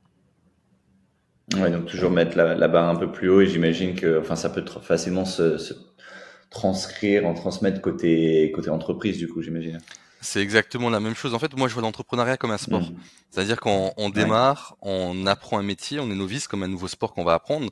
Ouais, 1.55 1.69
donc 1.69 1.85
toujours 1.85 2.11
mettre 2.11 2.37
la, 2.37 2.67
barre 2.67 2.89
un 2.89 2.95
peu 2.95 3.11
plus 3.11 3.29
haut 3.29 3.41
et 3.41 3.47
j'imagine 3.47 3.95
que 3.95 4.19
enfin, 4.19 4.35
ça 4.35 4.49
peut 4.49 4.63
facilement 4.81 5.25
se, 5.25 5.57
se, 5.57 5.73
transcrire, 6.49 7.25
en 7.25 7.33
transmettre 7.33 7.81
côté, 7.81 8.51
côté 8.53 8.69
entreprise, 8.69 9.17
du 9.17 9.27
coup, 9.27 9.41
j'imagine. 9.41 9.79
C'est 10.23 10.41
exactement 10.41 10.89
la 10.89 10.99
même 10.99 11.15
chose. 11.15 11.33
En 11.33 11.39
fait, 11.39 11.55
moi, 11.55 11.67
je 11.67 11.73
vois 11.73 11.83
l'entrepreneuriat 11.83 12.37
comme 12.37 12.51
un 12.51 12.57
sport. 12.57 12.81
Mm. 12.81 12.95
C'est-à-dire 13.29 13.59
qu'on 13.59 13.93
on 13.97 14.09
démarre, 14.09 14.75
on 14.81 15.27
apprend 15.27 15.59
un 15.59 15.63
métier, 15.63 15.99
on 15.99 16.09
est 16.09 16.15
novice 16.15 16.47
comme 16.47 16.63
un 16.63 16.67
nouveau 16.67 16.87
sport 16.87 17.13
qu'on 17.13 17.23
va 17.23 17.33
apprendre. 17.33 17.69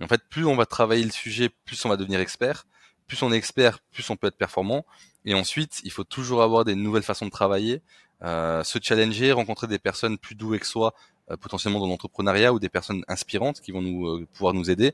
En 0.00 0.06
fait, 0.06 0.22
plus 0.30 0.46
on 0.46 0.54
va 0.54 0.64
travailler 0.64 1.04
le 1.04 1.10
sujet, 1.10 1.50
plus 1.64 1.84
on 1.84 1.88
va 1.88 1.96
devenir 1.96 2.20
expert 2.20 2.66
plus 3.08 3.22
on 3.22 3.32
est 3.32 3.36
expert, 3.36 3.80
plus 3.90 4.08
on 4.10 4.16
peut 4.16 4.28
être 4.28 4.36
performant. 4.36 4.84
Et 5.24 5.34
ensuite, 5.34 5.80
il 5.82 5.90
faut 5.90 6.04
toujours 6.04 6.42
avoir 6.42 6.64
des 6.64 6.76
nouvelles 6.76 7.02
façons 7.02 7.24
de 7.24 7.30
travailler, 7.30 7.82
euh, 8.22 8.62
se 8.62 8.78
challenger, 8.80 9.32
rencontrer 9.32 9.66
des 9.66 9.78
personnes 9.78 10.18
plus 10.18 10.34
douées 10.34 10.60
que 10.60 10.66
soi, 10.66 10.94
euh, 11.30 11.36
potentiellement 11.36 11.80
dans 11.80 11.88
l'entrepreneuriat 11.88 12.52
ou 12.52 12.60
des 12.60 12.68
personnes 12.68 13.02
inspirantes 13.08 13.60
qui 13.60 13.72
vont 13.72 13.82
nous 13.82 14.06
euh, 14.06 14.26
pouvoir 14.32 14.54
nous 14.54 14.70
aider. 14.70 14.92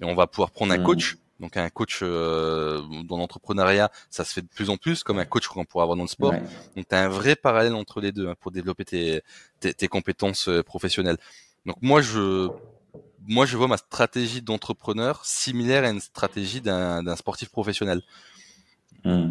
Et 0.00 0.04
on 0.04 0.14
va 0.14 0.26
pouvoir 0.26 0.50
prendre 0.50 0.72
un 0.72 0.78
mmh. 0.78 0.84
coach. 0.84 1.16
Donc 1.40 1.56
un 1.56 1.68
coach 1.70 2.00
euh, 2.02 2.82
dans 3.04 3.18
l'entrepreneuriat, 3.18 3.90
ça 4.10 4.24
se 4.24 4.32
fait 4.32 4.42
de 4.42 4.48
plus 4.48 4.70
en 4.70 4.76
plus, 4.76 5.02
comme 5.02 5.18
un 5.18 5.24
coach 5.24 5.48
qu'on 5.48 5.64
pourrait 5.64 5.82
avoir 5.82 5.96
dans 5.96 6.04
le 6.04 6.08
sport. 6.08 6.34
Donc 6.76 6.88
tu 6.88 6.94
as 6.94 7.02
un 7.02 7.08
vrai 7.08 7.34
parallèle 7.36 7.74
entre 7.74 8.00
les 8.00 8.12
deux 8.12 8.28
hein, 8.28 8.34
pour 8.40 8.52
développer 8.52 8.84
tes, 8.84 9.22
tes, 9.58 9.74
tes 9.74 9.88
compétences 9.88 10.48
professionnelles. 10.64 11.18
Donc 11.66 11.76
moi, 11.80 12.00
je 12.00 12.48
moi, 13.26 13.46
je 13.46 13.56
vois 13.56 13.68
ma 13.68 13.76
stratégie 13.76 14.42
d'entrepreneur 14.42 15.24
similaire 15.24 15.84
à 15.84 15.90
une 15.90 16.00
stratégie 16.00 16.60
d'un 16.60 17.16
sportif 17.16 17.50
professionnel. 17.50 18.02
Hmm. 19.04 19.30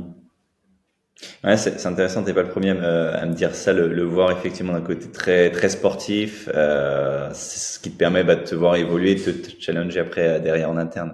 Ouais, 1.43 1.55
c'est 1.55 1.85
intéressant. 1.85 2.23
T'es 2.23 2.33
pas 2.33 2.41
le 2.41 2.49
premier 2.49 2.71
à 2.71 2.73
me, 2.73 3.15
à 3.15 3.25
me 3.25 3.33
dire 3.33 3.53
ça, 3.53 3.73
le, 3.73 3.87
le 3.87 4.03
voir 4.03 4.31
effectivement 4.31 4.73
d'un 4.73 4.81
côté 4.81 5.11
très 5.11 5.51
très 5.51 5.69
sportif. 5.69 6.49
Euh, 6.53 7.29
c'est 7.33 7.75
ce 7.75 7.79
qui 7.79 7.91
te 7.91 7.97
permet 7.97 8.23
bah, 8.23 8.35
de 8.35 8.43
te 8.43 8.55
voir 8.55 8.75
évoluer, 8.75 9.15
de 9.15 9.31
te, 9.31 9.49
challenger 9.59 9.99
après 9.99 10.27
euh, 10.27 10.39
derrière 10.39 10.69
en 10.69 10.77
interne. 10.77 11.13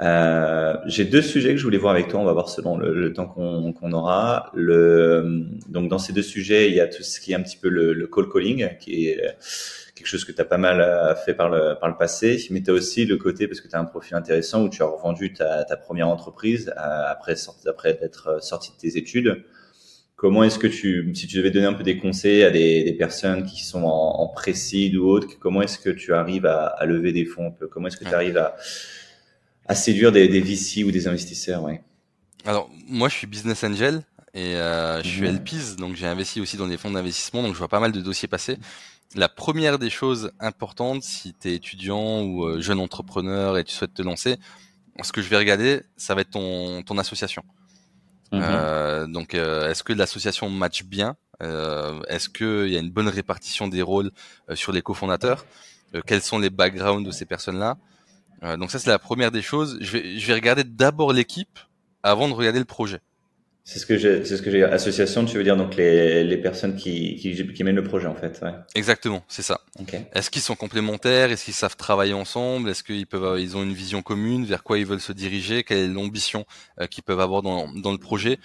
Euh, 0.00 0.76
J'ai 0.86 1.04
deux 1.04 1.22
sujets 1.22 1.50
que 1.50 1.56
je 1.58 1.64
voulais 1.64 1.78
voir 1.78 1.92
avec 1.92 2.08
toi. 2.08 2.20
On 2.20 2.24
va 2.24 2.32
voir 2.32 2.48
selon 2.48 2.76
le, 2.78 2.94
le 2.94 3.12
temps 3.12 3.26
qu'on 3.26 3.92
aura. 3.92 4.50
Le, 4.54 5.44
donc 5.68 5.88
dans 5.88 5.98
ces 5.98 6.12
deux 6.12 6.22
sujets, 6.22 6.68
il 6.68 6.74
y 6.74 6.80
a 6.80 6.86
tout 6.86 7.02
ce 7.02 7.20
qui 7.20 7.32
est 7.32 7.34
un 7.34 7.42
petit 7.42 7.58
peu 7.58 7.68
le, 7.68 7.92
le 7.92 8.06
call 8.06 8.28
calling, 8.32 8.68
qui 8.78 9.08
est 9.08 9.20
quelque 9.94 10.08
chose 10.08 10.24
que 10.24 10.32
tu 10.32 10.40
as 10.40 10.46
pas 10.46 10.56
mal 10.56 10.80
euh, 10.80 11.14
fait 11.14 11.34
par 11.34 11.50
le, 11.50 11.74
par 11.78 11.90
le 11.90 11.96
passé, 11.98 12.42
mais 12.50 12.62
tu 12.62 12.70
as 12.70 12.72
aussi 12.72 13.04
le 13.04 13.18
côté, 13.18 13.46
parce 13.46 13.60
que 13.60 13.68
tu 13.68 13.76
as 13.76 13.78
un 13.78 13.84
profil 13.84 14.16
intéressant, 14.16 14.62
où 14.64 14.70
tu 14.70 14.82
as 14.82 14.86
revendu 14.86 15.34
ta, 15.34 15.64
ta 15.64 15.76
première 15.76 16.08
entreprise 16.08 16.72
euh, 16.74 17.02
après, 17.06 17.34
après 17.66 17.98
être 18.00 18.28
euh, 18.28 18.40
sorti 18.40 18.72
de 18.72 18.76
tes 18.78 18.96
études. 18.96 19.44
Comment 20.16 20.42
est-ce 20.44 20.58
que 20.58 20.66
tu, 20.66 21.10
si 21.14 21.26
tu 21.26 21.36
devais 21.36 21.50
donner 21.50 21.66
un 21.66 21.74
peu 21.74 21.82
des 21.82 21.98
conseils 21.98 22.42
à 22.44 22.50
des, 22.50 22.84
des 22.84 22.92
personnes 22.94 23.44
qui 23.44 23.62
sont 23.62 23.84
en, 23.84 24.20
en 24.22 24.28
précide 24.28 24.96
ou 24.96 25.06
autre, 25.06 25.28
comment 25.38 25.60
est-ce 25.60 25.78
que 25.78 25.90
tu 25.90 26.14
arrives 26.14 26.46
à, 26.46 26.64
à 26.66 26.86
lever 26.86 27.12
des 27.12 27.26
fonds 27.26 27.54
Comment 27.70 27.88
est-ce 27.88 27.98
que 27.98 28.04
tu 28.04 28.14
arrives 28.14 28.38
à, 28.38 28.56
à 29.70 29.74
séduire 29.74 30.12
des, 30.12 30.28
des 30.28 30.40
VC 30.40 30.84
ou 30.84 30.90
des 30.90 31.06
investisseurs 31.06 31.62
ouais. 31.62 31.82
Alors, 32.44 32.70
moi, 32.88 33.08
je 33.08 33.14
suis 33.14 33.26
business 33.26 33.62
angel 33.64 34.02
et 34.32 34.56
euh, 34.56 35.02
je 35.02 35.08
suis. 35.08 35.26
LPs, 35.26 35.76
donc 35.76 35.96
j'ai 35.96 36.06
investi 36.06 36.40
aussi 36.40 36.56
dans 36.56 36.66
des 36.66 36.78
fonds 36.78 36.90
d'investissement, 36.90 37.42
donc 37.42 37.52
je 37.52 37.58
vois 37.58 37.68
pas 37.68 37.80
mal 37.80 37.92
de 37.92 38.00
dossiers 38.00 38.28
passer 38.28 38.58
la 39.14 39.28
première 39.28 39.78
des 39.78 39.90
choses 39.90 40.30
importantes, 40.38 41.02
si 41.02 41.34
tu 41.34 41.48
es 41.48 41.54
étudiant 41.54 42.22
ou 42.22 42.44
euh, 42.44 42.60
jeune 42.60 42.78
entrepreneur 42.78 43.58
et 43.58 43.64
tu 43.64 43.74
souhaites 43.74 43.94
te 43.94 44.02
lancer, 44.02 44.36
ce 45.02 45.12
que 45.12 45.22
je 45.22 45.28
vais 45.28 45.36
regarder, 45.36 45.82
ça 45.96 46.14
va 46.14 46.20
être 46.20 46.30
ton, 46.30 46.82
ton 46.82 46.98
association. 46.98 47.42
Mhm. 48.32 48.40
Euh, 48.42 49.06
donc, 49.06 49.34
euh, 49.34 49.70
est-ce 49.70 49.82
que 49.82 49.92
l'association 49.92 50.48
match 50.48 50.84
bien? 50.84 51.16
Euh, 51.42 52.00
Est-ce 52.08 52.28
qu'il 52.28 52.68
y 52.68 52.76
a 52.76 52.80
une 52.80 52.90
bonne 52.90 53.08
répartition 53.08 53.66
des 53.66 53.82
rôles 53.82 54.10
sur 54.54 54.72
les 54.72 54.82
cofondateurs? 54.82 55.46
Quels 56.06 56.22
sont 56.22 56.38
les 56.38 56.50
backgrounds 56.50 57.04
de 57.04 57.10
ces 57.10 57.24
personnes-là? 57.24 57.76
Donc 58.42 58.70
ça, 58.70 58.78
c'est 58.78 58.90
la 58.90 58.98
première 58.98 59.30
des 59.30 59.42
choses. 59.42 59.78
Je 59.80 59.92
vais, 59.92 60.18
je 60.18 60.26
vais 60.26 60.34
regarder 60.34 60.64
d'abord 60.64 61.12
l'équipe 61.12 61.58
avant 62.02 62.28
de 62.28 62.34
regarder 62.34 62.58
le 62.58 62.64
projet. 62.64 63.00
C'est 63.62 63.78
ce 63.78 63.84
que 63.84 63.98
j'ai, 63.98 64.24
c'est 64.24 64.38
ce 64.38 64.42
que 64.42 64.50
j'ai. 64.50 64.64
Association, 64.64 65.26
tu 65.26 65.36
veux 65.36 65.44
dire 65.44 65.56
donc 65.56 65.76
les, 65.76 66.24
les 66.24 66.36
personnes 66.38 66.74
qui, 66.74 67.14
qui, 67.16 67.52
qui 67.52 67.62
mènent 67.62 67.76
le 67.76 67.84
projet 67.84 68.06
en 68.06 68.14
fait. 68.16 68.40
Ouais. 68.42 68.52
Exactement, 68.74 69.22
c'est 69.28 69.42
ça. 69.42 69.60
Okay. 69.78 70.06
Est-ce 70.14 70.30
qu'ils 70.30 70.42
sont 70.42 70.56
complémentaires? 70.56 71.30
Est-ce 71.30 71.44
qu'ils 71.44 71.54
savent 71.54 71.76
travailler 71.76 72.14
ensemble? 72.14 72.70
Est-ce 72.70 72.82
qu'ils 72.82 73.06
peuvent, 73.06 73.38
ils 73.38 73.56
ont 73.58 73.62
une 73.62 73.74
vision 73.74 74.00
commune? 74.02 74.46
Vers 74.46 74.64
quoi 74.64 74.78
ils 74.78 74.86
veulent 74.86 75.00
se 75.00 75.12
diriger? 75.12 75.62
Quelle 75.62 75.78
est 75.78 75.88
l'ambition 75.88 76.46
euh, 76.80 76.86
qu'ils 76.86 77.04
peuvent 77.04 77.20
avoir 77.20 77.42
dans, 77.42 77.70
dans 77.70 77.92
le 77.92 77.98
projet? 77.98 78.38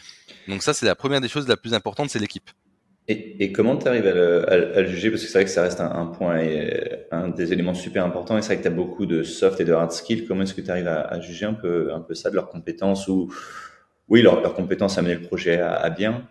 Donc 0.50 0.62
ça, 0.62 0.74
c'est 0.74 0.86
la 0.86 0.96
première 0.96 1.22
des 1.22 1.30
choses 1.30 1.48
la 1.48 1.58
plus 1.58 1.74
importante, 1.74 2.10
c'est 2.10 2.20
l'équipe. 2.20 2.52
Et, 3.08 3.44
et 3.44 3.52
comment 3.52 3.78
tu 3.78 3.88
arrives 3.88 4.08
à 4.08 4.14
le, 4.14 4.50
à, 4.52 4.82
le, 4.82 4.88
juger? 4.88 5.12
Parce 5.12 5.22
que 5.22 5.28
c'est 5.28 5.38
vrai 5.38 5.46
que 5.46 5.52
ça 5.52 5.62
reste 5.62 5.80
un, 5.80 5.92
un, 5.92 6.08
point 6.08 6.40
et 6.40 7.06
un 7.12 7.30
des 7.30 7.54
éléments 7.54 7.76
super 7.76 8.04
importants. 8.04 8.38
Et 8.38 8.42
c'est 8.42 8.48
vrai 8.48 8.58
que 8.58 8.64
tu 8.64 8.68
as 8.68 8.72
beaucoup 8.72 9.06
de 9.06 9.22
soft 9.22 9.60
et 9.62 9.66
de 9.66 9.74
hard 9.74 9.92
skills. 9.92 10.26
Comment 10.26 10.42
est-ce 10.42 10.56
que 10.56 10.62
tu 10.62 10.72
arrives 10.72 10.88
à, 10.88 11.02
à, 11.02 11.20
juger 11.20 11.46
un 11.46 11.54
peu, 11.54 11.94
un 11.94 12.00
peu 12.00 12.16
ça 12.16 12.32
de 12.32 12.36
leurs 12.36 12.50
compétences 12.50 13.08
ou 13.08 13.32
oui, 14.08 14.22
leurs 14.22 14.42
leur 14.42 14.54
compétences 14.54 14.98
à 14.98 15.02
mener 15.02 15.16
le 15.16 15.22
projet 15.22 15.60
à, 15.60 15.90
bien? 15.90 16.28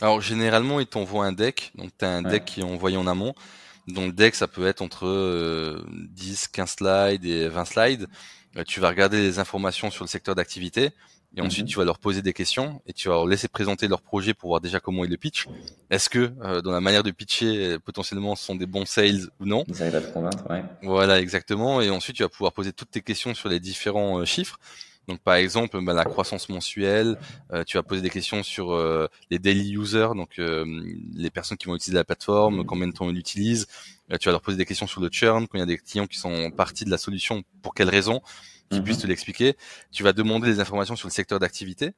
Alors 0.00 0.20
généralement, 0.20 0.80
ils 0.80 0.86
t'envoient 0.86 1.26
un 1.26 1.32
deck. 1.32 1.72
Donc 1.74 1.90
tu 1.98 2.04
as 2.04 2.10
un 2.10 2.22
deck 2.22 2.44
qui 2.44 2.60
est 2.60 2.64
envoyé 2.64 2.96
en 2.96 3.06
amont. 3.06 3.34
Donc 3.86 4.06
le 4.06 4.12
deck, 4.12 4.34
ça 4.34 4.48
peut 4.48 4.66
être 4.66 4.82
entre 4.82 5.84
10, 5.90 6.44
euh, 6.44 6.48
15 6.52 6.70
slides 6.70 7.24
et 7.24 7.48
20 7.48 7.64
slides. 7.64 8.06
Euh, 8.56 8.64
tu 8.64 8.80
vas 8.80 8.88
regarder 8.88 9.18
les 9.18 9.38
informations 9.38 9.90
sur 9.90 10.04
le 10.04 10.08
secteur 10.08 10.34
d'activité. 10.34 10.90
Et 11.36 11.40
ensuite, 11.40 11.66
tu 11.66 11.76
vas 11.78 11.84
leur 11.84 11.98
poser 11.98 12.22
des 12.22 12.32
questions 12.32 12.82
et 12.86 12.92
tu 12.92 13.08
vas 13.08 13.14
leur 13.14 13.26
laisser 13.26 13.46
présenter 13.46 13.86
leur 13.86 14.02
projet 14.02 14.34
pour 14.34 14.48
voir 14.48 14.60
déjà 14.60 14.80
comment 14.80 15.04
ils 15.04 15.10
le 15.10 15.16
pitchent. 15.16 15.46
Est-ce 15.88 16.08
que 16.08 16.32
euh, 16.42 16.60
dans 16.60 16.72
la 16.72 16.80
manière 16.80 17.04
de 17.04 17.12
pitcher, 17.12 17.78
potentiellement, 17.78 18.34
ce 18.34 18.44
sont 18.44 18.56
des 18.56 18.66
bons 18.66 18.84
sales 18.84 19.28
ou 19.38 19.46
non? 19.46 19.64
Ils 19.68 19.80
arrivent 19.80 19.96
à 19.96 20.00
te 20.00 20.12
convaincre, 20.12 20.50
ouais. 20.50 20.64
Voilà, 20.82 21.20
exactement. 21.20 21.80
Et 21.80 21.90
ensuite, 21.90 22.16
tu 22.16 22.24
vas 22.24 22.28
pouvoir 22.28 22.52
poser 22.52 22.72
toutes 22.72 22.90
tes 22.90 23.00
questions 23.00 23.34
sur 23.34 23.48
les 23.48 23.60
différents 23.60 24.18
euh, 24.18 24.24
chiffres. 24.24 24.58
Donc, 25.06 25.20
par 25.20 25.36
exemple, 25.36 25.80
bah, 25.82 25.94
la 25.94 26.04
croissance 26.04 26.48
mensuelle. 26.48 27.16
Euh, 27.52 27.62
tu 27.64 27.76
vas 27.76 27.84
poser 27.84 28.02
des 28.02 28.10
questions 28.10 28.42
sur 28.42 28.76
les 29.30 29.38
daily 29.38 29.76
users, 29.76 30.10
donc 30.16 30.36
les 30.36 31.30
personnes 31.30 31.58
qui 31.58 31.66
vont 31.66 31.76
utiliser 31.76 31.96
la 31.96 32.04
plateforme, 32.04 32.60
mmh. 32.60 32.64
combien 32.66 32.88
de 32.88 32.92
temps 32.92 33.08
ils 33.08 33.14
l'utilisent. 33.14 33.66
tu 34.20 34.26
vas 34.26 34.32
leur 34.32 34.42
poser 34.42 34.56
des 34.56 34.66
questions 34.66 34.86
sur 34.86 35.00
le 35.00 35.08
churn, 35.10 35.46
quand 35.46 35.58
il 35.58 35.60
y 35.60 35.62
a 35.62 35.66
des 35.66 35.78
clients 35.78 36.06
qui 36.06 36.18
sont 36.18 36.50
partis 36.50 36.84
de 36.84 36.90
la 36.90 36.98
solution, 36.98 37.42
pour 37.62 37.74
quelles 37.74 37.88
raisons 37.88 38.20
qui 38.70 38.80
puisse 38.80 38.96
mhm. 38.98 39.02
te 39.02 39.06
l'expliquer. 39.08 39.56
Tu 39.90 40.02
vas 40.02 40.12
demander 40.12 40.46
des 40.46 40.60
informations 40.60 40.96
sur 40.96 41.08
le 41.08 41.12
secteur 41.12 41.38
d'activité. 41.38 41.92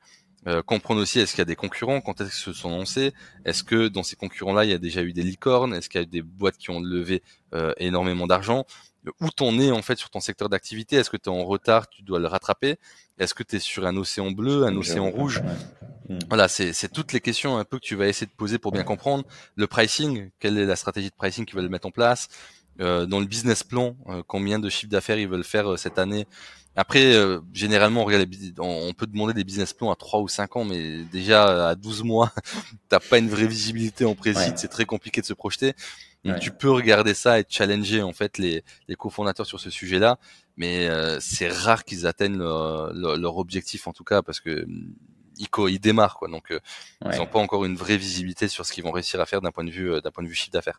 Euh, 0.49 0.61
comprendre 0.61 1.01
aussi 1.01 1.21
est-ce 1.21 1.33
qu'il 1.33 1.39
y 1.39 1.43
a 1.43 1.47
des 1.47 1.55
concurrents, 1.55 2.01
quand 2.01 2.21
est-ce 2.21 2.31
qu'ils 2.31 2.53
se 2.53 2.53
sont 2.53 2.71
lancés, 2.71 3.13
est-ce 3.45 3.63
que 3.63 3.87
dans 3.87 4.03
ces 4.03 4.17
concurrents-là 4.17 4.65
il 4.65 4.73
y 4.73 4.75
a 4.75 4.79
déjà 4.79 5.03
eu 5.03 5.13
des 5.13 5.23
licornes, 5.23 5.73
est-ce 5.73 5.89
qu'il 5.89 6.01
y 6.01 6.03
a 6.03 6.05
eu 6.05 6.11
des 6.11 6.23
boîtes 6.23 6.57
qui 6.57 6.71
ont 6.71 6.81
levé 6.81 7.23
euh, 7.55 7.73
énormément 7.77 8.27
d'argent, 8.27 8.67
où 9.21 9.31
t'en 9.31 9.57
es 9.61 9.71
en 9.71 9.83
fait 9.83 9.97
sur 9.97 10.11
ton 10.11 10.19
secteur 10.19 10.49
d'activité, 10.49 10.97
est-ce 10.97 11.11
que 11.11 11.17
tu 11.17 11.31
es 11.31 11.33
en 11.33 11.45
retard, 11.45 11.89
tu 11.89 12.03
dois 12.03 12.19
le 12.19 12.27
rattraper, 12.27 12.77
est-ce 13.21 13.35
que 13.35 13.45
tu 13.45 13.55
es 13.55 13.59
sur 13.61 13.87
un 13.87 13.97
océan 13.97 14.33
bleu, 14.33 14.65
un 14.65 14.77
océan 14.77 15.11
rouge, 15.11 15.43
mm. 16.09 16.19
voilà 16.29 16.49
c'est 16.49 16.93
toutes 16.93 17.13
les 17.13 17.21
questions 17.21 17.57
un 17.57 17.65
peu 17.65 17.79
que 17.79 17.85
tu 17.85 17.95
vas 17.95 18.09
essayer 18.09 18.27
de 18.27 18.37
poser 18.37 18.59
pour 18.59 18.73
bien 18.73 18.83
comprendre 18.83 19.25
le 19.55 19.69
pricing, 19.69 20.31
quelle 20.41 20.59
est 20.59 20.67
la 20.67 20.77
stratégie 20.77 21.11
de 21.11 21.15
pricing 21.15 21.47
qu'ils 21.47 21.55
veulent 21.55 21.69
mettre 21.69 21.87
en 21.87 21.93
place, 21.93 22.29
dans 22.79 23.21
le 23.21 23.27
business 23.27 23.63
plan, 23.63 23.97
euh, 24.09 24.23
combien 24.27 24.59
de 24.59 24.69
chiffre 24.69 24.91
d'affaires 24.91 25.19
ils 25.19 25.29
veulent 25.29 25.45
faire 25.45 25.73
euh, 25.73 25.77
cette 25.77 25.99
année. 25.99 26.27
Après, 26.75 27.15
généralement, 27.53 28.01
on, 28.01 28.05
regarde 28.07 28.27
on 28.59 28.95
peut 28.95 29.07
demander 29.07 29.35
des 29.35 29.45
business 29.45 29.75
plans 29.75 29.91
à 29.91 29.95
3 29.95 30.21
ou 30.21 30.29
5 30.29 30.57
ans, 30.57 30.65
mais 30.65 31.05
déjà 31.13 31.69
à 31.69 31.75
12 31.75 32.03
mois, 32.03 32.33
t'as 32.89 32.99
pas 32.99 33.19
une 33.19 33.29
vraie 33.29 33.47
visibilité 33.47 34.07
en 34.07 34.15
précis, 34.15 34.53
c'est 34.57 34.69
très 34.69 34.87
compliqué 34.87 35.21
de 35.21 35.27
se 35.27 35.35
projeter. 35.35 35.75
Donc 36.25 36.41
tu 36.41 36.51
peux 36.51 36.71
regarder 36.71 37.13
ça 37.13 37.41
et 37.41 37.45
challenger 37.47 38.01
en 38.01 38.15
fait 38.15 38.39
les, 38.39 38.65
les 38.89 38.95
cofondateurs 38.95 39.45
sur 39.45 39.61
ce 39.61 39.69
sujet-là, 39.69 40.19
mais 40.57 40.89
c'est 41.21 41.51
rare 41.51 41.85
qu'ils 41.85 42.07
atteignent 42.07 42.39
leur, 42.39 42.95
leur, 42.95 43.37
objectif 43.37 43.87
en 43.87 43.93
tout 43.93 44.05
cas 44.05 44.23
parce 44.23 44.41
que 44.41 44.67
ils, 45.39 45.79
démarrent 45.79 46.17
quoi, 46.17 46.29
donc 46.29 46.51
euh, 46.51 46.61
ils 47.11 47.19
n'ont 47.19 47.27
pas 47.27 47.39
encore 47.39 47.65
une 47.65 47.77
vraie 47.77 47.97
visibilité 47.97 48.49
sur 48.49 48.67
ce 48.67 48.73
qu'ils 48.73 48.85
vont 48.85 48.91
réussir 48.91 49.21
à 49.21 49.27
faire 49.27 49.41
d'un 49.41 49.51
point 49.51 49.65
de 49.65 49.71
vue 49.71 49.93
euh, 49.93 50.01
d'un 50.01 50.11
point 50.11 50.25
de 50.25 50.29
vue 50.29 50.35
chiffre 50.35 50.53
d'affaires. 50.53 50.79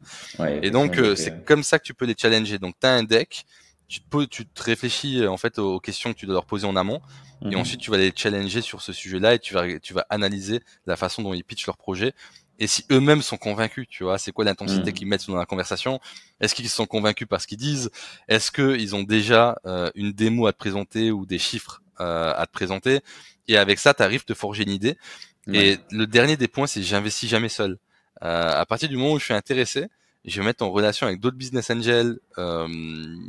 et 0.61 0.71
donc 0.71 0.97
euh, 0.97 1.15
c'est 1.15 1.43
comme 1.45 1.63
ça 1.63 1.79
que 1.79 1.83
tu 1.83 1.93
peux 1.93 2.05
les 2.05 2.15
challenger. 2.17 2.59
Donc 2.59 2.75
tu 2.79 2.87
as 2.87 2.91
un 2.91 3.03
deck, 3.03 3.45
tu 3.87 4.01
te, 4.01 4.23
tu 4.25 4.45
te 4.45 4.63
réfléchis 4.63 5.25
en 5.27 5.37
fait 5.37 5.59
aux 5.59 5.79
questions 5.79 6.13
que 6.13 6.19
tu 6.19 6.25
dois 6.25 6.35
leur 6.35 6.45
poser 6.45 6.65
en 6.65 6.75
amont, 6.75 7.01
et 7.43 7.47
mhm. 7.47 7.57
ensuite 7.57 7.79
tu 7.79 7.91
vas 7.91 7.97
les 7.97 8.13
challenger 8.15 8.61
sur 8.61 8.81
ce 8.81 8.93
sujet-là 8.93 9.35
et 9.35 9.39
tu 9.39 9.53
vas 9.53 9.79
tu 9.79 9.93
vas 9.93 10.05
analyser 10.09 10.61
la 10.85 10.95
façon 10.95 11.21
dont 11.21 11.33
ils 11.33 11.43
pitchent 11.43 11.67
leur 11.67 11.77
projet. 11.77 12.13
Et 12.59 12.67
si 12.67 12.85
eux-mêmes 12.91 13.23
sont 13.23 13.37
convaincus, 13.37 13.87
tu 13.89 14.03
vois, 14.03 14.19
c'est 14.19 14.31
quoi 14.31 14.45
l'intensité 14.45 14.91
mhm. 14.91 14.93
qu'ils 14.93 15.07
mettent 15.07 15.27
dans 15.27 15.35
la 15.35 15.47
conversation? 15.47 15.99
Est-ce 16.39 16.53
qu'ils 16.53 16.69
sont 16.69 16.85
convaincus 16.85 17.27
par 17.27 17.41
ce 17.41 17.47
qu'ils 17.47 17.57
disent? 17.57 17.89
Est-ce 18.27 18.51
qu'ils 18.51 18.95
ont 18.95 19.01
déjà 19.01 19.57
une 19.95 20.11
démo 20.11 20.45
à 20.45 20.53
te 20.53 20.57
présenter 20.57 21.11
ou 21.11 21.25
des 21.25 21.39
chiffres 21.39 21.82
à 21.97 22.45
te 22.47 22.51
présenter 22.51 23.01
et 23.47 23.57
avec 23.57 23.79
ça, 23.79 23.93
tu 23.93 24.03
arrives 24.03 24.21
à 24.21 24.25
te 24.25 24.33
forger 24.33 24.63
une 24.63 24.71
idée. 24.71 24.97
Et 25.51 25.77
le 25.91 26.07
dernier 26.07 26.37
des 26.37 26.47
points, 26.47 26.67
c'est 26.67 26.81
j'investis 26.81 27.29
jamais 27.29 27.49
seul. 27.49 27.77
Euh, 28.23 28.51
à 28.53 28.65
partir 28.65 28.87
du 28.87 28.95
moment 28.95 29.13
où 29.13 29.19
je 29.19 29.25
suis 29.25 29.33
intéressé, 29.33 29.87
je 30.23 30.39
vais 30.39 30.45
mettre 30.45 30.63
en 30.63 30.71
relation 30.71 31.05
avec 31.05 31.19
d'autres 31.19 31.35
business 31.35 31.69
angels 31.69 32.19
euh, 32.37 32.67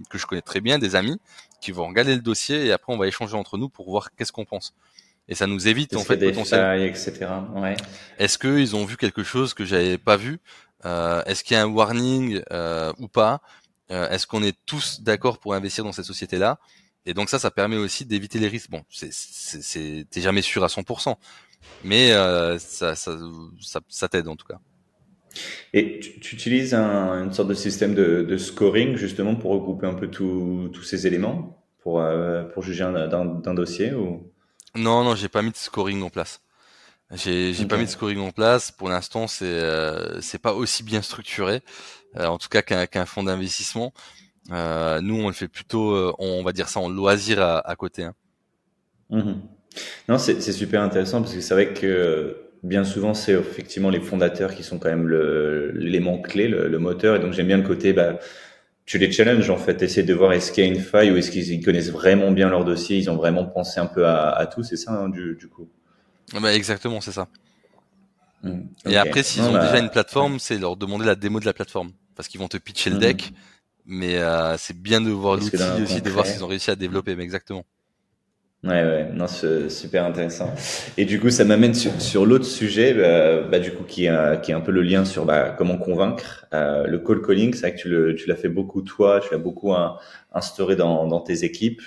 que 0.08 0.18
je 0.18 0.26
connais 0.26 0.42
très 0.42 0.60
bien, 0.60 0.78
des 0.78 0.94
amis, 0.94 1.18
qui 1.60 1.72
vont 1.72 1.88
regarder 1.88 2.14
le 2.14 2.22
dossier 2.22 2.66
et 2.66 2.72
après 2.72 2.92
on 2.92 2.96
va 2.96 3.08
échanger 3.08 3.34
entre 3.34 3.58
nous 3.58 3.68
pour 3.68 3.90
voir 3.90 4.14
qu'est-ce 4.14 4.30
qu'on 4.30 4.44
pense. 4.44 4.74
Et 5.26 5.34
ça 5.34 5.48
nous 5.48 5.66
évite 5.66 5.96
en 5.96 6.04
fait 6.04 6.18
des 6.18 6.32
failles, 6.32 6.84
etc. 6.84 7.26
Ouais. 7.56 7.76
Est-ce 8.18 8.38
qu'ils 8.38 8.76
ont 8.76 8.84
vu 8.84 8.96
quelque 8.96 9.24
chose 9.24 9.54
que 9.54 9.64
j'avais 9.64 9.98
pas 9.98 10.16
vu? 10.16 10.38
Euh, 10.84 11.22
Est-ce 11.24 11.42
qu'il 11.42 11.56
y 11.56 11.58
a 11.58 11.62
un 11.62 11.68
warning 11.68 12.42
euh, 12.52 12.92
ou 12.98 13.08
pas? 13.08 13.40
Euh, 13.90 14.08
Est-ce 14.10 14.26
qu'on 14.26 14.42
est 14.42 14.56
tous 14.66 15.00
d'accord 15.00 15.38
pour 15.38 15.54
investir 15.54 15.82
dans 15.82 15.92
cette 15.92 16.04
société-là? 16.04 16.58
Et 17.06 17.14
donc 17.14 17.28
ça, 17.28 17.38
ça 17.38 17.50
permet 17.50 17.76
aussi 17.76 18.04
d'éviter 18.04 18.38
les 18.38 18.48
risques. 18.48 18.70
Bon, 18.70 18.82
c'est 18.88 20.06
t'es 20.10 20.20
jamais 20.20 20.42
sûr 20.42 20.64
à 20.64 20.68
100%, 20.68 21.16
mais 21.84 22.12
euh, 22.12 22.58
ça, 22.58 22.94
ça, 22.94 23.18
ça, 23.60 23.80
ça 23.88 24.08
t'aide 24.08 24.28
en 24.28 24.36
tout 24.36 24.46
cas. 24.46 24.60
Et 25.72 25.98
tu, 26.00 26.20
tu 26.20 26.34
utilises 26.34 26.74
un, 26.74 27.24
une 27.24 27.32
sorte 27.32 27.48
de 27.48 27.54
système 27.54 27.94
de, 27.94 28.22
de, 28.22 28.36
scoring 28.36 28.96
justement 28.96 29.34
pour 29.34 29.52
regrouper 29.52 29.86
un 29.86 29.94
peu 29.94 30.08
tous 30.08 30.82
ces 30.84 31.06
éléments 31.06 31.64
pour, 31.82 32.00
euh, 32.00 32.44
pour 32.44 32.62
juger 32.62 32.84
d'un 32.84 33.54
dossier 33.54 33.92
ou? 33.92 34.30
Non, 34.76 35.04
non, 35.04 35.14
j'ai 35.14 35.28
pas 35.28 35.42
mis 35.42 35.50
de 35.50 35.56
scoring 35.56 36.02
en 36.02 36.10
place. 36.10 36.40
J'ai 37.12 37.52
j'ai 37.52 37.66
pas 37.66 37.76
mis 37.76 37.84
de 37.84 37.90
scoring 37.90 38.18
en 38.20 38.32
place. 38.32 38.72
Pour 38.72 38.88
l'instant, 38.88 39.26
c'est 39.26 39.44
euh, 39.44 40.20
c'est 40.20 40.40
pas 40.40 40.54
aussi 40.54 40.82
bien 40.82 41.02
structuré, 41.02 41.60
euh, 42.16 42.26
en 42.26 42.38
tout 42.38 42.48
cas 42.48 42.62
qu'un 42.62 42.86
qu'un 42.86 43.06
fonds 43.06 43.22
d'investissement. 43.22 43.92
Euh, 44.50 45.00
nous, 45.00 45.22
on 45.22 45.28
le 45.28 45.34
fait 45.34 45.48
plutôt, 45.48 45.92
euh, 45.92 46.12
on 46.18 46.42
va 46.42 46.52
dire 46.52 46.68
ça, 46.68 46.80
en 46.80 46.88
loisir 46.88 47.40
à, 47.40 47.58
à 47.58 47.76
côté. 47.76 48.04
Hein. 48.04 48.14
Mhm. 49.10 49.40
Non, 50.08 50.18
c'est 50.18 50.40
super 50.52 50.82
intéressant 50.82 51.20
parce 51.20 51.34
que 51.34 51.40
c'est 51.40 51.54
vrai 51.54 51.72
que 51.72 52.36
bien 52.62 52.84
souvent, 52.84 53.12
c'est 53.12 53.32
effectivement 53.32 53.90
les 53.90 54.00
fondateurs 54.00 54.54
qui 54.54 54.62
sont 54.62 54.78
quand 54.78 54.88
même 54.88 55.08
l'élément 55.08 56.18
clé, 56.20 56.46
le, 56.46 56.68
le, 56.68 56.78
moteur. 56.78 57.16
Et 57.16 57.18
donc, 57.18 57.32
j'aime 57.32 57.48
bien 57.48 57.56
le 57.56 57.66
côté, 57.66 57.92
bah, 57.92 58.18
tu 58.86 58.98
les 58.98 59.10
challenges 59.10 59.50
en 59.50 59.56
fait, 59.56 59.82
essayer 59.82 60.02
de 60.06 60.14
voir 60.14 60.32
est-ce 60.32 60.52
qu'il 60.52 60.64
y 60.64 60.66
a 60.66 60.70
une 60.70 60.80
faille 60.80 61.10
ou 61.10 61.16
est-ce 61.16 61.30
qu'ils 61.30 61.64
connaissent 61.64 61.90
vraiment 61.90 62.30
bien 62.30 62.50
leur 62.50 62.64
dossier, 62.64 62.98
ils 62.98 63.10
ont 63.10 63.16
vraiment 63.16 63.44
pensé 63.44 63.80
un 63.80 63.86
peu 63.86 64.06
à, 64.06 64.30
à 64.30 64.46
tout, 64.46 64.62
c'est 64.62 64.76
ça 64.76 64.92
hein, 64.92 65.08
du, 65.08 65.36
du, 65.36 65.48
coup? 65.48 65.68
Bah 66.40 66.54
Exactement, 66.54 67.00
c'est 67.00 67.12
ça. 67.12 67.28
Mhm. 68.42 68.68
Et 68.86 68.96
après, 68.96 69.22
s'ils 69.22 69.42
ont 69.42 69.52
bah, 69.52 69.64
déjà 69.64 69.78
une 69.78 69.90
plateforme, 69.90 70.38
c'est 70.38 70.58
leur 70.58 70.76
demander 70.76 71.06
la 71.06 71.14
démo 71.14 71.40
de 71.40 71.46
la 71.46 71.54
plateforme 71.54 71.92
parce 72.14 72.28
qu'ils 72.28 72.40
vont 72.40 72.48
te 72.48 72.58
pitcher 72.58 72.90
le 72.90 72.96
mhm. 72.96 73.02
deck 73.02 73.32
mais 73.84 74.18
euh, 74.18 74.56
c'est 74.58 74.76
bien 74.76 75.00
de 75.00 75.10
voir 75.10 75.36
l'outil 75.36 75.56
aussi, 75.82 76.00
de 76.00 76.10
voir 76.10 76.26
s'ils 76.26 76.44
ont 76.44 76.48
réussi 76.48 76.70
à 76.70 76.76
développer, 76.76 77.16
mais 77.16 77.24
exactement. 77.24 77.64
Ouais, 78.62 78.82
ouais, 78.82 79.10
non, 79.12 79.26
c'est 79.26 79.68
super 79.68 80.06
intéressant. 80.06 80.50
Et 80.96 81.04
du 81.04 81.20
coup, 81.20 81.28
ça 81.28 81.44
m'amène 81.44 81.74
sur, 81.74 82.00
sur 82.00 82.24
l'autre 82.24 82.46
sujet, 82.46 82.94
bah, 82.94 83.42
bah, 83.42 83.58
du 83.58 83.72
coup, 83.72 83.84
qui 83.84 84.06
est, 84.06 84.40
qui 84.40 84.52
est 84.52 84.54
un 84.54 84.62
peu 84.62 84.72
le 84.72 84.80
lien 84.80 85.04
sur 85.04 85.26
bah, 85.26 85.50
comment 85.50 85.76
convaincre. 85.76 86.46
Euh, 86.54 86.86
le 86.86 86.98
call 86.98 87.20
calling, 87.20 87.52
c'est 87.52 87.68
vrai 87.68 87.74
que 87.74 88.12
tu 88.12 88.26
l'as 88.26 88.36
fait 88.36 88.48
beaucoup 88.48 88.80
toi, 88.80 89.20
tu 89.20 89.28
l'as 89.32 89.38
beaucoup 89.38 89.74
instauré 90.32 90.76
dans, 90.76 91.06
dans 91.06 91.20
tes 91.20 91.44
équipes. 91.44 91.82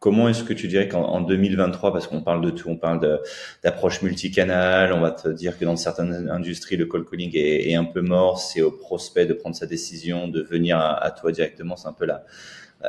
Comment 0.00 0.30
est-ce 0.30 0.44
que 0.44 0.54
tu 0.54 0.66
dirais 0.66 0.88
qu'en 0.88 1.20
2023, 1.20 1.92
parce 1.92 2.06
qu'on 2.06 2.22
parle 2.22 2.40
de 2.40 2.48
tout, 2.48 2.70
on 2.70 2.76
parle 2.76 3.20
d'approche 3.62 4.00
multicanal, 4.00 4.94
on 4.94 5.00
va 5.00 5.10
te 5.10 5.28
dire 5.28 5.58
que 5.58 5.66
dans 5.66 5.76
certaines 5.76 6.30
industries, 6.30 6.78
le 6.78 6.86
call 6.86 7.04
calling 7.04 7.30
est, 7.34 7.68
est 7.68 7.74
un 7.74 7.84
peu 7.84 8.00
mort, 8.00 8.38
c'est 8.38 8.62
au 8.62 8.70
prospect 8.70 9.26
de 9.26 9.34
prendre 9.34 9.54
sa 9.54 9.66
décision, 9.66 10.26
de 10.26 10.40
venir 10.40 10.78
à, 10.78 11.10
toi 11.10 11.32
directement, 11.32 11.76
c'est 11.76 11.88
un 11.88 11.92
peu 11.92 12.06
la, 12.06 12.24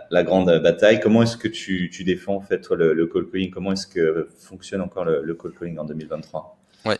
la 0.10 0.24
grande 0.24 0.58
bataille. 0.64 1.02
Comment 1.02 1.24
est-ce 1.24 1.36
que 1.36 1.50
tu, 1.50 1.90
tu, 1.92 2.06
défends 2.06 2.36
en 2.36 2.42
fait 2.42 2.62
toi 2.62 2.78
le, 2.78 2.94
le 2.94 3.06
call 3.08 3.30
calling? 3.30 3.52
Comment 3.52 3.74
est-ce 3.74 3.88
que 3.88 4.30
fonctionne 4.40 4.80
encore 4.80 5.04
le, 5.04 5.22
le 5.22 5.36
call 5.36 5.52
calling 5.52 5.80
en 5.80 5.84
2023 5.84 6.58
Ouais. 6.86 6.98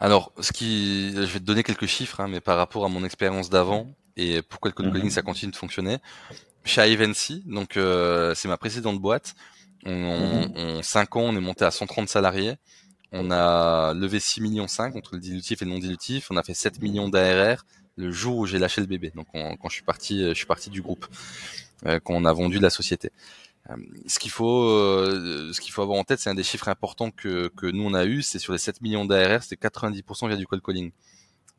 Alors, 0.00 0.32
ce 0.40 0.52
qui, 0.52 1.12
je 1.12 1.20
vais 1.20 1.38
te 1.38 1.44
donner 1.44 1.64
quelques 1.64 1.84
chiffres, 1.84 2.20
hein, 2.20 2.28
mais 2.28 2.40
par 2.40 2.56
rapport 2.56 2.86
à 2.86 2.88
mon 2.88 3.04
expérience 3.04 3.50
d'avant 3.50 3.88
et 4.16 4.40
pourquoi 4.40 4.70
le 4.70 4.74
call 4.74 4.90
calling 4.90 5.04
mhm. 5.04 5.10
ça 5.10 5.20
continue 5.20 5.52
de 5.52 5.56
fonctionner 5.56 5.98
chez 6.64 6.92
Ivancy, 6.92 7.42
donc 7.46 7.76
euh, 7.76 8.34
c'est 8.34 8.48
ma 8.48 8.56
précédente 8.56 9.00
boîte. 9.00 9.34
On, 9.86 10.46
mhm. 10.48 10.78
en 10.78 10.82
5 10.82 11.16
ans, 11.16 11.22
on 11.22 11.36
est 11.36 11.40
monté 11.40 11.64
à 11.64 11.70
130 11.70 12.08
salariés. 12.08 12.56
On 13.12 13.30
a 13.30 13.92
levé 13.94 14.20
6 14.20 14.40
millions 14.40 14.68
5 14.68 14.94
entre 14.94 15.14
le 15.14 15.20
dilutif 15.20 15.62
et 15.62 15.64
le 15.64 15.70
non 15.70 15.78
dilutif. 15.78 16.30
On 16.30 16.36
a 16.36 16.42
fait 16.42 16.54
7 16.54 16.80
millions 16.80 17.08
d'ARR 17.08 17.64
le 17.96 18.10
jour 18.12 18.36
où 18.36 18.46
j'ai 18.46 18.58
lâché 18.58 18.80
le 18.80 18.86
bébé. 18.86 19.12
Donc 19.14 19.26
quand 19.32 19.68
je 19.68 19.74
suis 19.74 19.84
parti, 19.84 20.22
je 20.28 20.34
suis 20.34 20.46
parti 20.46 20.70
du 20.70 20.82
groupe, 20.82 21.06
euh, 21.86 21.98
quand 22.02 22.14
on 22.14 22.24
a 22.24 22.32
vendu 22.32 22.58
la 22.58 22.70
société. 22.70 23.10
Euh, 23.68 23.76
ce 24.06 24.18
qu'il 24.18 24.30
faut, 24.30 24.64
euh, 24.64 25.52
ce 25.52 25.60
qu'il 25.60 25.72
faut 25.72 25.82
avoir 25.82 25.98
en 25.98 26.04
tête, 26.04 26.20
c'est 26.20 26.30
un 26.30 26.34
des 26.34 26.42
chiffres 26.42 26.68
importants 26.68 27.10
que, 27.10 27.48
que 27.56 27.66
nous 27.66 27.84
on 27.84 27.94
a 27.94 28.04
eu, 28.04 28.22
c'est 28.22 28.38
sur 28.38 28.52
les 28.52 28.58
7 28.58 28.80
millions 28.80 29.04
d'ARR, 29.04 29.42
c'était 29.42 29.68
90% 29.68 30.28
via 30.28 30.36
du 30.36 30.46
cold 30.46 30.62
calling. 30.62 30.92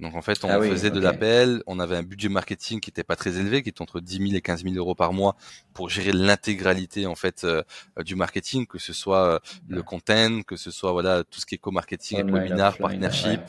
Donc 0.01 0.15
en 0.15 0.21
fait, 0.23 0.43
on 0.43 0.49
ah 0.49 0.59
faisait 0.59 0.89
de 0.89 0.99
l'appel, 0.99 1.61
on 1.67 1.79
avait 1.79 1.95
un 1.95 2.01
budget 2.01 2.27
marketing 2.27 2.79
qui 2.79 2.89
était 2.89 3.03
pas 3.03 3.15
très 3.15 3.37
élevé, 3.37 3.61
qui 3.61 3.69
était 3.69 3.83
entre 3.83 3.99
10 3.99 4.17
000 4.17 4.29
et 4.33 4.41
15 4.41 4.63
000 4.63 4.75
euros 4.75 4.95
par 4.95 5.13
mois 5.13 5.35
pour 5.75 5.89
gérer 5.89 6.11
l'intégralité 6.11 7.05
en 7.05 7.13
fait 7.13 7.43
euh, 7.43 7.61
du 8.03 8.15
marketing, 8.15 8.65
que 8.65 8.79
ce 8.79 8.93
soit 8.93 9.25
euh, 9.25 9.39
le 9.69 9.83
content, 9.83 10.41
que 10.41 10.55
ce 10.55 10.71
soit 10.71 10.91
voilà 10.91 11.23
tout 11.23 11.39
ce 11.39 11.45
qui 11.45 11.53
est 11.53 11.59
co-marketing, 11.59 12.31
webinar, 12.31 12.77
partnership. 12.77 13.41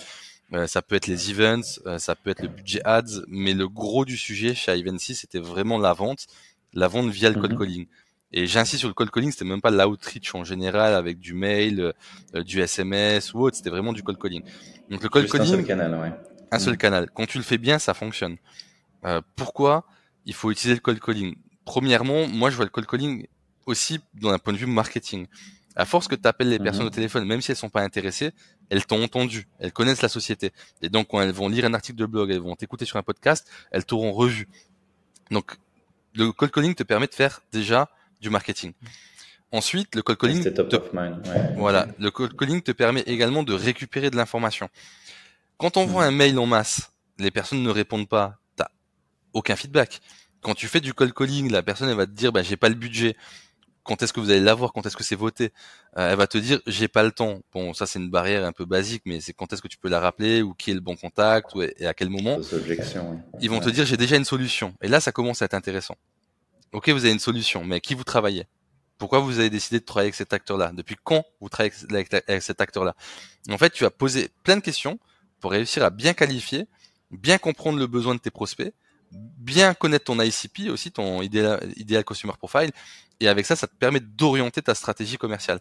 Euh, 0.52 0.66
ça 0.66 0.82
peut 0.82 0.94
être 0.94 1.06
les 1.06 1.30
events, 1.30 1.80
ça 1.98 2.14
peut 2.14 2.28
être 2.28 2.42
le 2.42 2.48
budget 2.48 2.82
ads, 2.84 3.22
mais 3.28 3.54
le 3.54 3.66
gros 3.66 4.04
du 4.04 4.18
sujet 4.18 4.54
chez 4.54 4.76
Ivancy, 4.76 5.14
c'était 5.14 5.40
vraiment 5.40 5.78
la 5.78 5.94
vente, 5.94 6.26
la 6.74 6.86
vente 6.86 7.08
via 7.08 7.30
le 7.30 7.40
cold 7.40 7.54
mhm. 7.54 7.58
calling. 7.58 7.86
Et 8.34 8.46
j'insiste 8.46 8.80
sur 8.80 8.88
le 8.88 8.94
cold 8.94 9.10
calling, 9.10 9.30
c'était 9.30 9.46
même 9.46 9.62
pas 9.62 9.70
l'outreach 9.70 10.34
en 10.34 10.44
général 10.44 10.94
avec 10.94 11.18
du 11.18 11.32
mail, 11.32 11.94
du 12.34 12.60
SMS 12.60 13.32
ou 13.32 13.40
autre, 13.40 13.56
c'était 13.56 13.70
vraiment 13.70 13.94
du 13.94 14.02
cold 14.02 14.18
calling. 14.18 14.42
Donc 14.90 15.02
le 15.02 15.08
cold 15.08 15.30
calling, 15.30 15.64
canal, 15.64 15.94
ouais 15.94 16.12
un 16.52 16.58
seul 16.58 16.74
mm. 16.74 16.78
canal. 16.78 17.10
Quand 17.12 17.26
tu 17.26 17.38
le 17.38 17.44
fais 17.44 17.58
bien, 17.58 17.78
ça 17.78 17.94
fonctionne. 17.94 18.36
Euh, 19.04 19.20
pourquoi 19.34 19.84
il 20.26 20.34
faut 20.34 20.50
utiliser 20.50 20.74
le 20.74 20.80
cold 20.80 21.00
calling? 21.00 21.34
Premièrement, 21.64 22.28
moi 22.28 22.50
je 22.50 22.56
vois 22.56 22.64
le 22.64 22.70
cold 22.70 22.86
calling 22.86 23.26
aussi 23.66 24.00
dans 24.14 24.30
un 24.30 24.38
point 24.38 24.52
de 24.52 24.58
vue 24.58 24.66
marketing. 24.66 25.26
À 25.74 25.86
force 25.86 26.06
que 26.06 26.14
tu 26.14 26.28
appelles 26.28 26.50
les 26.50 26.58
personnes 26.58 26.86
au 26.86 26.90
téléphone, 26.90 27.24
même 27.24 27.40
si 27.40 27.50
elles 27.50 27.56
sont 27.56 27.70
pas 27.70 27.80
intéressées, 27.82 28.32
elles 28.68 28.84
t'ont 28.84 29.02
entendu, 29.02 29.48
elles 29.58 29.72
connaissent 29.72 30.02
la 30.02 30.10
société. 30.10 30.52
Et 30.82 30.90
donc, 30.90 31.08
quand 31.08 31.22
elles 31.22 31.32
vont 31.32 31.48
lire 31.48 31.64
un 31.64 31.72
article 31.72 31.98
de 31.98 32.04
blog, 32.04 32.30
elles 32.30 32.40
vont 32.40 32.54
t'écouter 32.56 32.84
sur 32.84 32.98
un 32.98 33.02
podcast, 33.02 33.50
elles 33.70 33.86
t'auront 33.86 34.12
revu. 34.12 34.48
Donc, 35.30 35.56
le 36.14 36.30
cold 36.30 36.52
calling 36.52 36.74
te 36.74 36.82
permet 36.82 37.06
de 37.06 37.14
faire 37.14 37.40
déjà 37.52 37.88
du 38.20 38.28
marketing. 38.28 38.74
Ensuite, 39.50 39.94
le 39.94 40.02
cold 40.02 40.18
calling 40.18 40.42
te. 40.42 40.60
Ouais. 40.60 41.54
voilà, 41.56 41.86
le 41.98 42.10
cold 42.10 42.36
calling 42.36 42.60
te 42.60 42.72
permet 42.72 43.00
également 43.02 43.42
de 43.42 43.54
récupérer 43.54 44.10
de 44.10 44.16
l'information. 44.16 44.68
Quand 45.62 45.76
on 45.76 45.86
voit 45.86 46.02
Mhm. 46.02 46.08
un 46.08 46.16
mail 46.16 46.38
en 46.40 46.46
masse, 46.46 46.90
les 47.20 47.30
personnes 47.30 47.62
ne 47.62 47.70
répondent 47.70 48.08
pas, 48.08 48.36
t'as 48.56 48.66
aucun 49.32 49.54
feedback. 49.54 50.00
Quand 50.40 50.54
tu 50.56 50.66
fais 50.66 50.80
du 50.80 50.92
cold 50.92 51.14
calling, 51.14 51.52
la 51.52 51.62
personne 51.62 51.88
elle 51.88 51.94
va 51.94 52.04
te 52.06 52.10
dire 52.10 52.32
bah 52.32 52.42
j'ai 52.42 52.56
pas 52.56 52.68
le 52.68 52.74
budget. 52.74 53.16
Quand 53.84 54.02
est-ce 54.02 54.12
que 54.12 54.18
vous 54.18 54.30
allez 54.30 54.40
l'avoir? 54.40 54.72
Quand 54.72 54.84
est-ce 54.86 54.96
que 54.96 55.04
c'est 55.04 55.14
voté? 55.14 55.52
Euh, 55.98 56.10
Elle 56.10 56.16
va 56.18 56.26
te 56.26 56.36
dire 56.36 56.60
j'ai 56.66 56.88
pas 56.88 57.04
le 57.04 57.12
temps. 57.12 57.42
Bon, 57.52 57.74
ça 57.74 57.86
c'est 57.86 58.00
une 58.00 58.10
barrière 58.10 58.44
un 58.44 58.50
peu 58.50 58.64
basique, 58.64 59.02
mais 59.06 59.20
c'est 59.20 59.32
quand 59.34 59.52
est-ce 59.52 59.62
que 59.62 59.68
tu 59.68 59.78
peux 59.78 59.88
la 59.88 60.00
rappeler 60.00 60.42
ou 60.42 60.52
qui 60.52 60.72
est 60.72 60.74
le 60.74 60.80
bon 60.80 60.96
contact 60.96 61.54
ou 61.54 61.62
et 61.62 61.86
à 61.86 61.94
quel 61.94 62.10
moment? 62.10 62.40
Ils 63.40 63.48
vont 63.48 63.60
te 63.60 63.68
dire 63.70 63.86
j'ai 63.86 63.96
déjà 63.96 64.16
une 64.16 64.24
solution. 64.24 64.74
Et 64.82 64.88
là, 64.88 64.98
ça 65.00 65.12
commence 65.12 65.42
à 65.42 65.44
être 65.44 65.54
intéressant. 65.54 65.94
Ok, 66.72 66.88
vous 66.88 67.04
avez 67.04 67.12
une 67.12 67.20
solution, 67.20 67.64
mais 67.64 67.80
qui 67.80 67.94
vous 67.94 68.02
travaillez 68.02 68.48
Pourquoi 68.98 69.20
vous 69.20 69.38
avez 69.38 69.48
décidé 69.50 69.78
de 69.78 69.84
travailler 69.84 70.06
avec 70.06 70.16
cet 70.16 70.32
acteur-là? 70.32 70.72
Depuis 70.74 70.96
quand 71.04 71.24
vous 71.40 71.48
travaillez 71.48 71.72
avec 71.92 72.42
cet 72.42 72.60
acteur-là? 72.60 72.96
En 73.48 73.58
fait, 73.58 73.70
tu 73.70 73.84
vas 73.84 73.90
poser 73.90 74.30
plein 74.42 74.56
de 74.56 74.60
questions 74.62 74.98
pour 75.42 75.50
réussir 75.50 75.84
à 75.84 75.90
bien 75.90 76.14
qualifier, 76.14 76.66
bien 77.10 77.36
comprendre 77.36 77.78
le 77.78 77.86
besoin 77.86 78.14
de 78.14 78.20
tes 78.20 78.30
prospects, 78.30 78.72
bien 79.10 79.74
connaître 79.74 80.06
ton 80.06 80.18
ICP 80.18 80.70
aussi, 80.70 80.90
ton 80.92 81.20
idéal, 81.20 82.04
customer 82.06 82.32
profile, 82.38 82.70
et 83.20 83.28
avec 83.28 83.44
ça, 83.44 83.56
ça 83.56 83.66
te 83.66 83.74
permet 83.74 84.00
d'orienter 84.00 84.62
ta 84.62 84.74
stratégie 84.74 85.18
commerciale. 85.18 85.60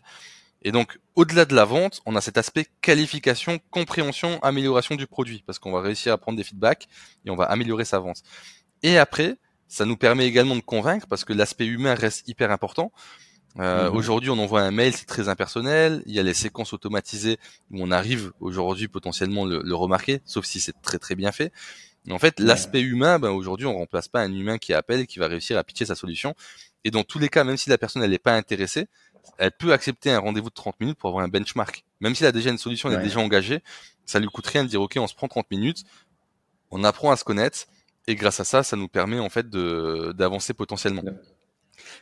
Et 0.62 0.72
donc, 0.72 1.00
au-delà 1.16 1.46
de 1.46 1.56
la 1.56 1.66
vente, 1.66 2.02
on 2.06 2.16
a 2.16 2.22
cet 2.22 2.38
aspect 2.38 2.68
qualification, 2.82 3.60
compréhension, 3.72 4.40
amélioration 4.44 4.96
du 4.96 5.08
produit, 5.08 5.44
parce 5.46 5.58
qu'on 5.60 5.72
va 5.72 5.82
réussir 5.82 6.14
à 6.14 6.18
prendre 6.18 6.38
des 6.38 6.44
feedbacks 6.44 6.88
et 7.26 7.32
on 7.32 7.36
va 7.36 7.46
améliorer 7.46 7.84
sa 7.84 8.00
vente. 8.00 8.22
Et 8.84 9.00
après, 9.00 9.38
ça 9.68 9.86
nous 9.86 9.98
permet 9.98 10.28
également 10.28 10.56
de 10.56 10.62
convaincre, 10.62 11.08
parce 11.08 11.26
que 11.26 11.34
l'aspect 11.34 11.66
humain 11.66 11.96
reste 11.96 12.28
hyper 12.28 12.52
important. 12.52 12.92
Euh, 13.60 13.90
Mhm. 13.90 13.98
Aujourd'hui, 13.98 14.30
on 14.30 14.40
envoie 14.40 14.62
un 14.62 14.72
mail, 14.72 14.94
c'est 14.96 15.06
très 15.06 15.28
impersonnel. 15.30 16.04
Il 16.06 16.14
y 16.16 16.20
a 16.20 16.24
les 16.24 16.34
séquences 16.34 16.74
automatisées 16.74 17.38
où 17.70 17.82
on 17.82 17.92
arrive 17.92 18.32
aujourd'hui 18.40 18.88
potentiellement 18.88 19.46
le, 19.46 19.62
le 19.64 19.76
remarquer, 19.76 20.22
sauf 20.26 20.46
si 20.46 20.60
c'est 20.60 20.80
très 20.82 21.00
très 21.00 21.16
bien 21.16 21.32
fait. 21.32 21.52
Mais 22.06 22.14
en 22.14 22.20
fait, 22.20 22.40
l'aspect 22.40 22.82
humain, 22.82 23.20
ben, 23.20 23.30
aujourd'hui, 23.30 23.68
on 23.68 23.74
remplace 23.76 24.08
pas 24.08 24.22
un 24.22 24.32
humain 24.34 24.58
qui 24.58 24.74
appelle 24.74 25.02
et 25.02 25.08
qui 25.08 25.20
va 25.20 25.28
réussir 25.28 25.58
à 25.58 25.64
pitcher 25.64 25.86
sa 25.86 25.96
solution. 25.96 26.34
Et 26.84 26.92
dans 26.92 27.04
tous 27.04 27.20
les 27.20 27.30
cas, 27.30 27.44
même 27.44 27.58
si 27.58 27.70
la 27.70 27.78
personne 27.78 28.02
elle 28.04 28.10
n'est 28.12 28.18
pas 28.18 28.36
intéressée, 28.36 28.88
elle 29.38 29.52
peut 29.52 29.72
accepter 29.72 30.10
un 30.12 30.18
rendez-vous 30.20 30.50
de 30.50 30.54
30 30.56 30.80
minutes 30.80 30.98
pour 30.98 31.10
avoir 31.10 31.24
un 31.24 31.28
benchmark. 31.28 31.84
Même 32.00 32.16
s'il 32.16 32.26
a 32.26 32.32
déjà 32.32 32.50
une 32.50 32.58
solution, 32.58 32.90
elle 32.90 32.96
Ouais. 32.96 33.02
est 33.02 33.06
déjà 33.06 33.20
engagée, 33.20 33.60
ça 34.06 34.18
lui 34.20 34.28
coûte 34.28 34.48
rien 34.48 34.64
de 34.64 34.70
dire 34.70 34.82
ok, 34.82 34.96
on 34.98 35.06
se 35.08 35.14
prend 35.14 35.28
30 35.28 35.52
minutes, 35.52 35.84
on 36.72 36.84
apprend 36.84 37.12
à 37.12 37.18
se 37.18 37.24
connaître 37.24 37.66
et 38.08 38.16
grâce 38.16 38.40
à 38.40 38.46
ça, 38.46 38.64
ça 38.64 38.76
nous 38.78 38.88
permet 38.88 39.20
en 39.20 39.30
fait 39.30 39.48
de 39.50 40.12
d'avancer 40.18 40.54
potentiellement. 40.56 41.04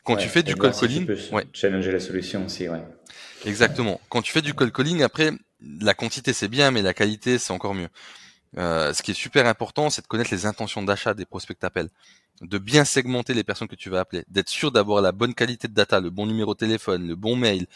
Quand 0.03 0.15
Ouais, 0.15 0.21
tu 0.21 0.29
fais 0.29 0.43
du 0.43 0.55
cold 0.55 0.73
tu 0.73 0.79
calling, 0.79 1.07
ouais, 1.31 1.45
Challenger 1.53 1.91
la 1.91 1.99
solution 1.99 2.45
aussi, 2.45 2.67
ouais. 2.69 2.81
exactement. 3.45 3.99
Quand 4.09 4.21
tu 4.21 4.31
fais 4.31 4.41
du 4.41 4.53
cold 4.53 4.71
calling, 4.71 5.03
après, 5.03 5.31
la 5.81 5.93
quantité 5.93 6.33
c'est 6.33 6.47
bien, 6.47 6.71
mais 6.71 6.81
la 6.81 6.93
qualité 6.93 7.37
c'est 7.37 7.51
encore 7.53 7.73
mieux. 7.75 7.89
Euh, 8.57 8.93
ce 8.93 9.03
qui 9.03 9.11
est 9.11 9.15
super 9.15 9.45
important, 9.47 9.89
c'est 9.89 10.01
de 10.01 10.07
connaître 10.07 10.31
les 10.31 10.45
intentions 10.45 10.81
d'achat 10.81 11.13
des 11.13 11.25
prospects 11.25 11.55
que 11.55 11.61
t'appelles, 11.61 11.89
de 12.41 12.57
bien 12.57 12.83
segmenter 12.85 13.33
les 13.33 13.43
personnes 13.43 13.67
que 13.67 13.75
tu 13.75 13.89
vas 13.89 13.99
appeler, 13.99 14.23
d'être 14.27 14.49
sûr 14.49 14.71
d'avoir 14.71 15.01
la 15.01 15.11
bonne 15.11 15.35
qualité 15.35 15.67
de 15.67 15.73
data, 15.73 15.99
le 15.99 16.09
bon 16.09 16.25
numéro 16.25 16.53
de 16.53 16.59
téléphone, 16.59 17.07
le 17.07 17.15
bon 17.15 17.35
mail, 17.35 17.67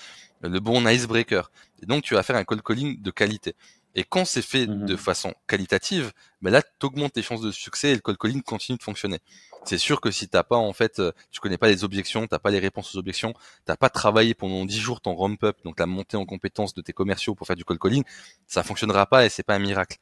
le 0.41 0.59
bon 0.59 0.87
icebreaker. 0.87 1.51
Et 1.81 1.85
donc 1.85 2.03
tu 2.03 2.15
vas 2.15 2.23
faire 2.23 2.35
un 2.37 2.43
cold 2.43 2.63
calling 2.63 3.01
de 3.01 3.11
qualité. 3.11 3.55
Et 3.95 4.03
quand 4.03 4.25
c'est 4.25 4.41
fait 4.41 4.65
Mhm. 4.67 4.85
de 4.87 4.95
façon 4.95 5.33
qualitative, 5.47 6.11
ben 6.41 6.49
là 6.51 6.61
tu 6.63 6.85
augmentes 6.87 7.13
tes 7.13 7.21
chances 7.21 7.41
de 7.41 7.51
succès 7.51 7.91
et 7.91 7.95
le 7.95 8.01
cold 8.01 8.17
calling 8.17 8.41
continue 8.41 8.77
de 8.77 8.83
fonctionner. 8.83 9.19
C'est 9.65 9.77
sûr 9.77 10.01
que 10.01 10.11
si 10.11 10.27
t'as 10.27 10.43
pas 10.43 10.57
en 10.57 10.73
fait, 10.73 10.99
euh, 10.99 11.11
tu 11.31 11.39
connais 11.39 11.57
pas 11.57 11.67
les 11.67 11.83
objections, 11.83 12.27
t'as 12.27 12.39
pas 12.39 12.51
les 12.51 12.59
réponses 12.59 12.93
aux 12.95 12.97
objections, 12.99 13.33
t'as 13.65 13.77
pas 13.77 13.89
travaillé 13.89 14.33
pendant 14.33 14.65
10 14.65 14.79
jours 14.79 14.99
ton 15.01 15.15
ramp 15.15 15.37
up, 15.43 15.57
donc 15.63 15.79
la 15.79 15.85
montée 15.85 16.17
en 16.17 16.25
compétence 16.25 16.73
de 16.73 16.81
tes 16.81 16.93
commerciaux 16.93 17.33
pour 17.35 17.47
faire 17.47 17.55
du 17.55 17.63
cold 17.65 17.79
calling, 17.79 18.03
ça 18.47 18.63
fonctionnera 18.63 19.05
pas 19.05 19.25
et 19.25 19.29
c'est 19.29 19.43
pas 19.43 19.55
un 19.55 19.59
miracle. 19.59 19.97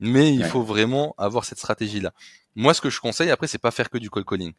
Mais 0.00 0.32
il 0.32 0.42
Ouais. 0.42 0.48
faut 0.48 0.62
vraiment 0.62 1.14
avoir 1.18 1.44
cette 1.44 1.58
stratégie-là. 1.58 2.12
Moi, 2.54 2.74
ce 2.74 2.80
que 2.80 2.90
je 2.90 3.00
conseille 3.00 3.30
après, 3.30 3.46
c'est 3.48 3.58
pas 3.58 3.70
faire 3.70 3.90
que 3.90 3.98
du 3.98 4.10
cold 4.10 4.26
calling. 4.26 4.52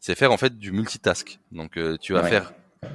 C'est 0.00 0.14
faire 0.14 0.32
en 0.32 0.36
fait 0.36 0.58
du 0.58 0.70
multitask. 0.70 1.38
Donc, 1.50 1.76
euh, 1.78 1.96
tu 2.00 2.12
vas 2.12 2.22
Ouais. 2.22 2.28
faire 2.28 2.52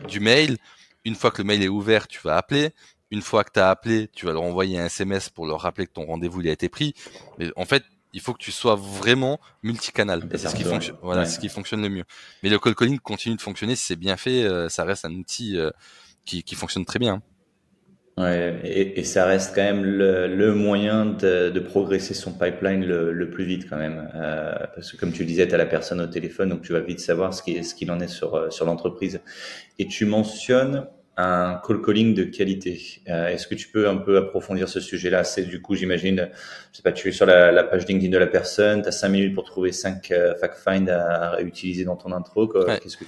du 0.08 0.19
mail. 0.19 0.58
Une 1.06 1.15
fois 1.15 1.32
que 1.32 1.39
le 1.41 1.45
mail 1.45 1.63
est 1.63 1.67
ouvert, 1.69 2.08
tu 2.08 2.19
vas 2.24 2.38
appeler. 2.38 2.72
Une 3.12 3.22
fois 3.24 3.43
que 3.43 3.52
tu 3.54 3.60
as 3.60 3.69
appelé, 3.72 4.08
tu 4.13 4.28
vas 4.28 4.34
leur 4.34 4.43
envoyer 4.43 4.78
un 4.80 4.86
SMS 4.86 5.30
pour 5.30 5.48
leur 5.48 5.62
rappeler 5.62 5.88
que 5.88 5.93
ton 5.93 6.06
rendez-vous 6.06 6.41
il 6.41 6.48
a 6.50 6.52
été 6.52 6.69
pris. 6.69 6.93
Mais 7.39 7.50
en 7.56 7.65
fait, 7.65 7.84
il 8.13 8.22
faut 8.22 8.34
que 8.34 8.39
tu 8.39 8.52
sois 8.52 8.76
vraiment 8.76 9.39
multicanal. 9.63 10.28
C'est 10.32 10.48
ce 10.50 10.56
qui 10.56 10.63
fonctionne. 10.63 10.98
Voilà, 11.02 11.22
ouais. 11.22 11.28
c'est 11.28 11.36
ce 11.36 11.39
qui 11.39 11.50
fonctionne 11.50 11.82
le 11.82 11.89
mieux. 11.89 12.04
Mais 12.43 12.50
le 12.50 12.60
cold 12.60 12.76
calling 12.76 13.00
continue 13.00 13.36
de 13.36 13.41
fonctionner 13.41 13.76
si 13.76 13.86
c'est 13.86 13.95
bien 13.95 14.17
fait. 14.17 14.43
euh, 14.43 14.69
ça 14.69 14.84
reste 14.84 15.06
un 15.06 15.13
outil 15.13 15.58
euh, 15.58 15.72
qui, 16.26 16.43
qui 16.43 16.56
fonctionne 16.56 16.86
très 16.86 17.00
bien. 17.00 17.22
Ouais, 18.17 18.60
et, 18.65 19.00
et 19.00 19.04
ça 19.06 19.26
reste 19.26 19.56
quand 19.56 19.62
même 19.63 19.86
le, 19.86 20.28
le 20.28 20.54
moyen 20.54 21.06
de, 21.06 21.50
de 21.50 21.60
progresser 21.62 22.13
son 22.13 22.34
pipeline 22.34 22.84
le, 22.86 23.13
le 23.13 23.30
plus 23.30 23.45
vite 23.45 23.69
quand 23.69 23.78
même. 23.78 24.10
Euh, 24.13 24.54
parce 24.76 24.91
que 24.91 24.98
comme 24.98 25.13
tu 25.13 25.22
le 25.22 25.26
disais, 25.28 25.48
tu 25.48 25.54
as 25.54 25.58
la 25.58 25.65
personne 25.65 26.02
au 26.02 26.08
téléphone, 26.08 26.50
donc 26.50 26.62
tu 26.62 26.74
vas 26.74 26.82
vite 26.82 27.00
savoir 27.00 27.34
ce 27.34 27.41
qui- 27.41 27.63
ce 27.63 27.74
qu'il 27.74 27.89
en 27.91 28.00
est 28.02 28.10
sur, 28.10 28.52
sur 28.52 28.65
l'entreprise. 28.65 29.22
Et 29.78 29.88
tu 29.88 30.06
mentionnes 30.06 30.86
un 31.21 31.62
call 31.65 31.82
calling 31.82 32.13
de 32.13 32.23
qualité. 32.23 33.01
Euh, 33.10 33.27
Est-ce 33.27 33.47
que 33.47 33.55
tu 33.55 33.67
peux 33.67 33.88
un 33.89 33.97
peu 33.97 34.17
approfondir 34.17 34.69
ce 34.69 34.79
sujet-là 34.79 35.23
C'est 35.23 35.43
du 35.43 35.62
coup, 35.62 35.75
j'imagine, 35.75 36.29
je 36.71 36.77
sais 36.77 36.84
pas, 36.84 36.91
tu 36.91 37.10
es 37.10 37.12
sur 37.12 37.25
la, 37.25 37.51
la 37.51 37.63
page 37.63 37.86
LinkedIn 37.88 38.12
de 38.12 38.17
la 38.17 38.27
personne, 38.27 38.82
tu 38.82 38.88
as 38.88 38.91
cinq 38.91 39.10
minutes 39.10 39.36
pour 39.36 39.43
trouver 39.43 39.71
cinq 39.71 40.12
euh, 40.12 40.34
fact 40.36 40.58
find 40.63 40.89
à, 40.89 41.32
à 41.36 41.41
utiliser 41.41 41.84
dans 41.84 41.95
ton 41.97 42.12
intro. 42.12 42.51
Ouais. 42.58 42.79
Qu'est-ce 42.82 42.97
que 42.97 43.03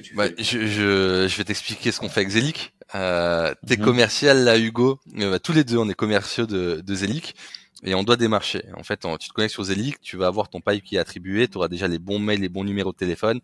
tu 0.00 0.12
que 0.12 0.16
Bah, 0.16 0.26
fais 0.28 0.34
je, 0.42 0.58
je, 0.66 1.26
je 1.28 1.36
vais 1.36 1.44
t'expliquer 1.44 1.92
ce 1.92 2.00
qu'on 2.00 2.08
fait 2.08 2.20
avec 2.20 2.30
Zelic. 2.32 2.72
Euh, 2.94 3.54
t'es 3.66 3.76
Mhm. 3.76 3.84
commercial 3.84 4.44
là, 4.44 4.58
Hugo. 4.58 4.98
Euh, 5.18 5.30
bah, 5.30 5.38
tous 5.38 5.52
les 5.52 5.62
deux, 5.64 5.76
on 5.78 5.88
est 5.88 5.94
commerciaux 5.94 6.46
de, 6.46 6.80
de 6.84 6.94
Zelic 6.94 7.36
et 7.84 7.94
on 7.94 8.02
doit 8.02 8.16
démarcher. 8.16 8.64
En 8.76 8.82
fait, 8.82 9.04
on- 9.04 9.16
tu 9.16 9.28
te 9.28 9.32
connectes 9.34 9.54
sur 9.54 9.64
Zelic, 9.64 10.00
tu 10.00 10.16
vas 10.16 10.26
avoir 10.26 10.48
ton 10.48 10.60
pipe 10.60 10.82
qui 10.84 10.96
est 10.96 10.98
attribué, 10.98 11.46
tu 11.48 11.56
auras 11.58 11.68
déjà 11.68 11.86
les 11.86 11.98
bons 11.98 12.18
mails, 12.18 12.40
les 12.40 12.48
bons 12.48 12.64
numéros 12.64 12.92
de 12.92 12.96
téléphone. 12.96 13.40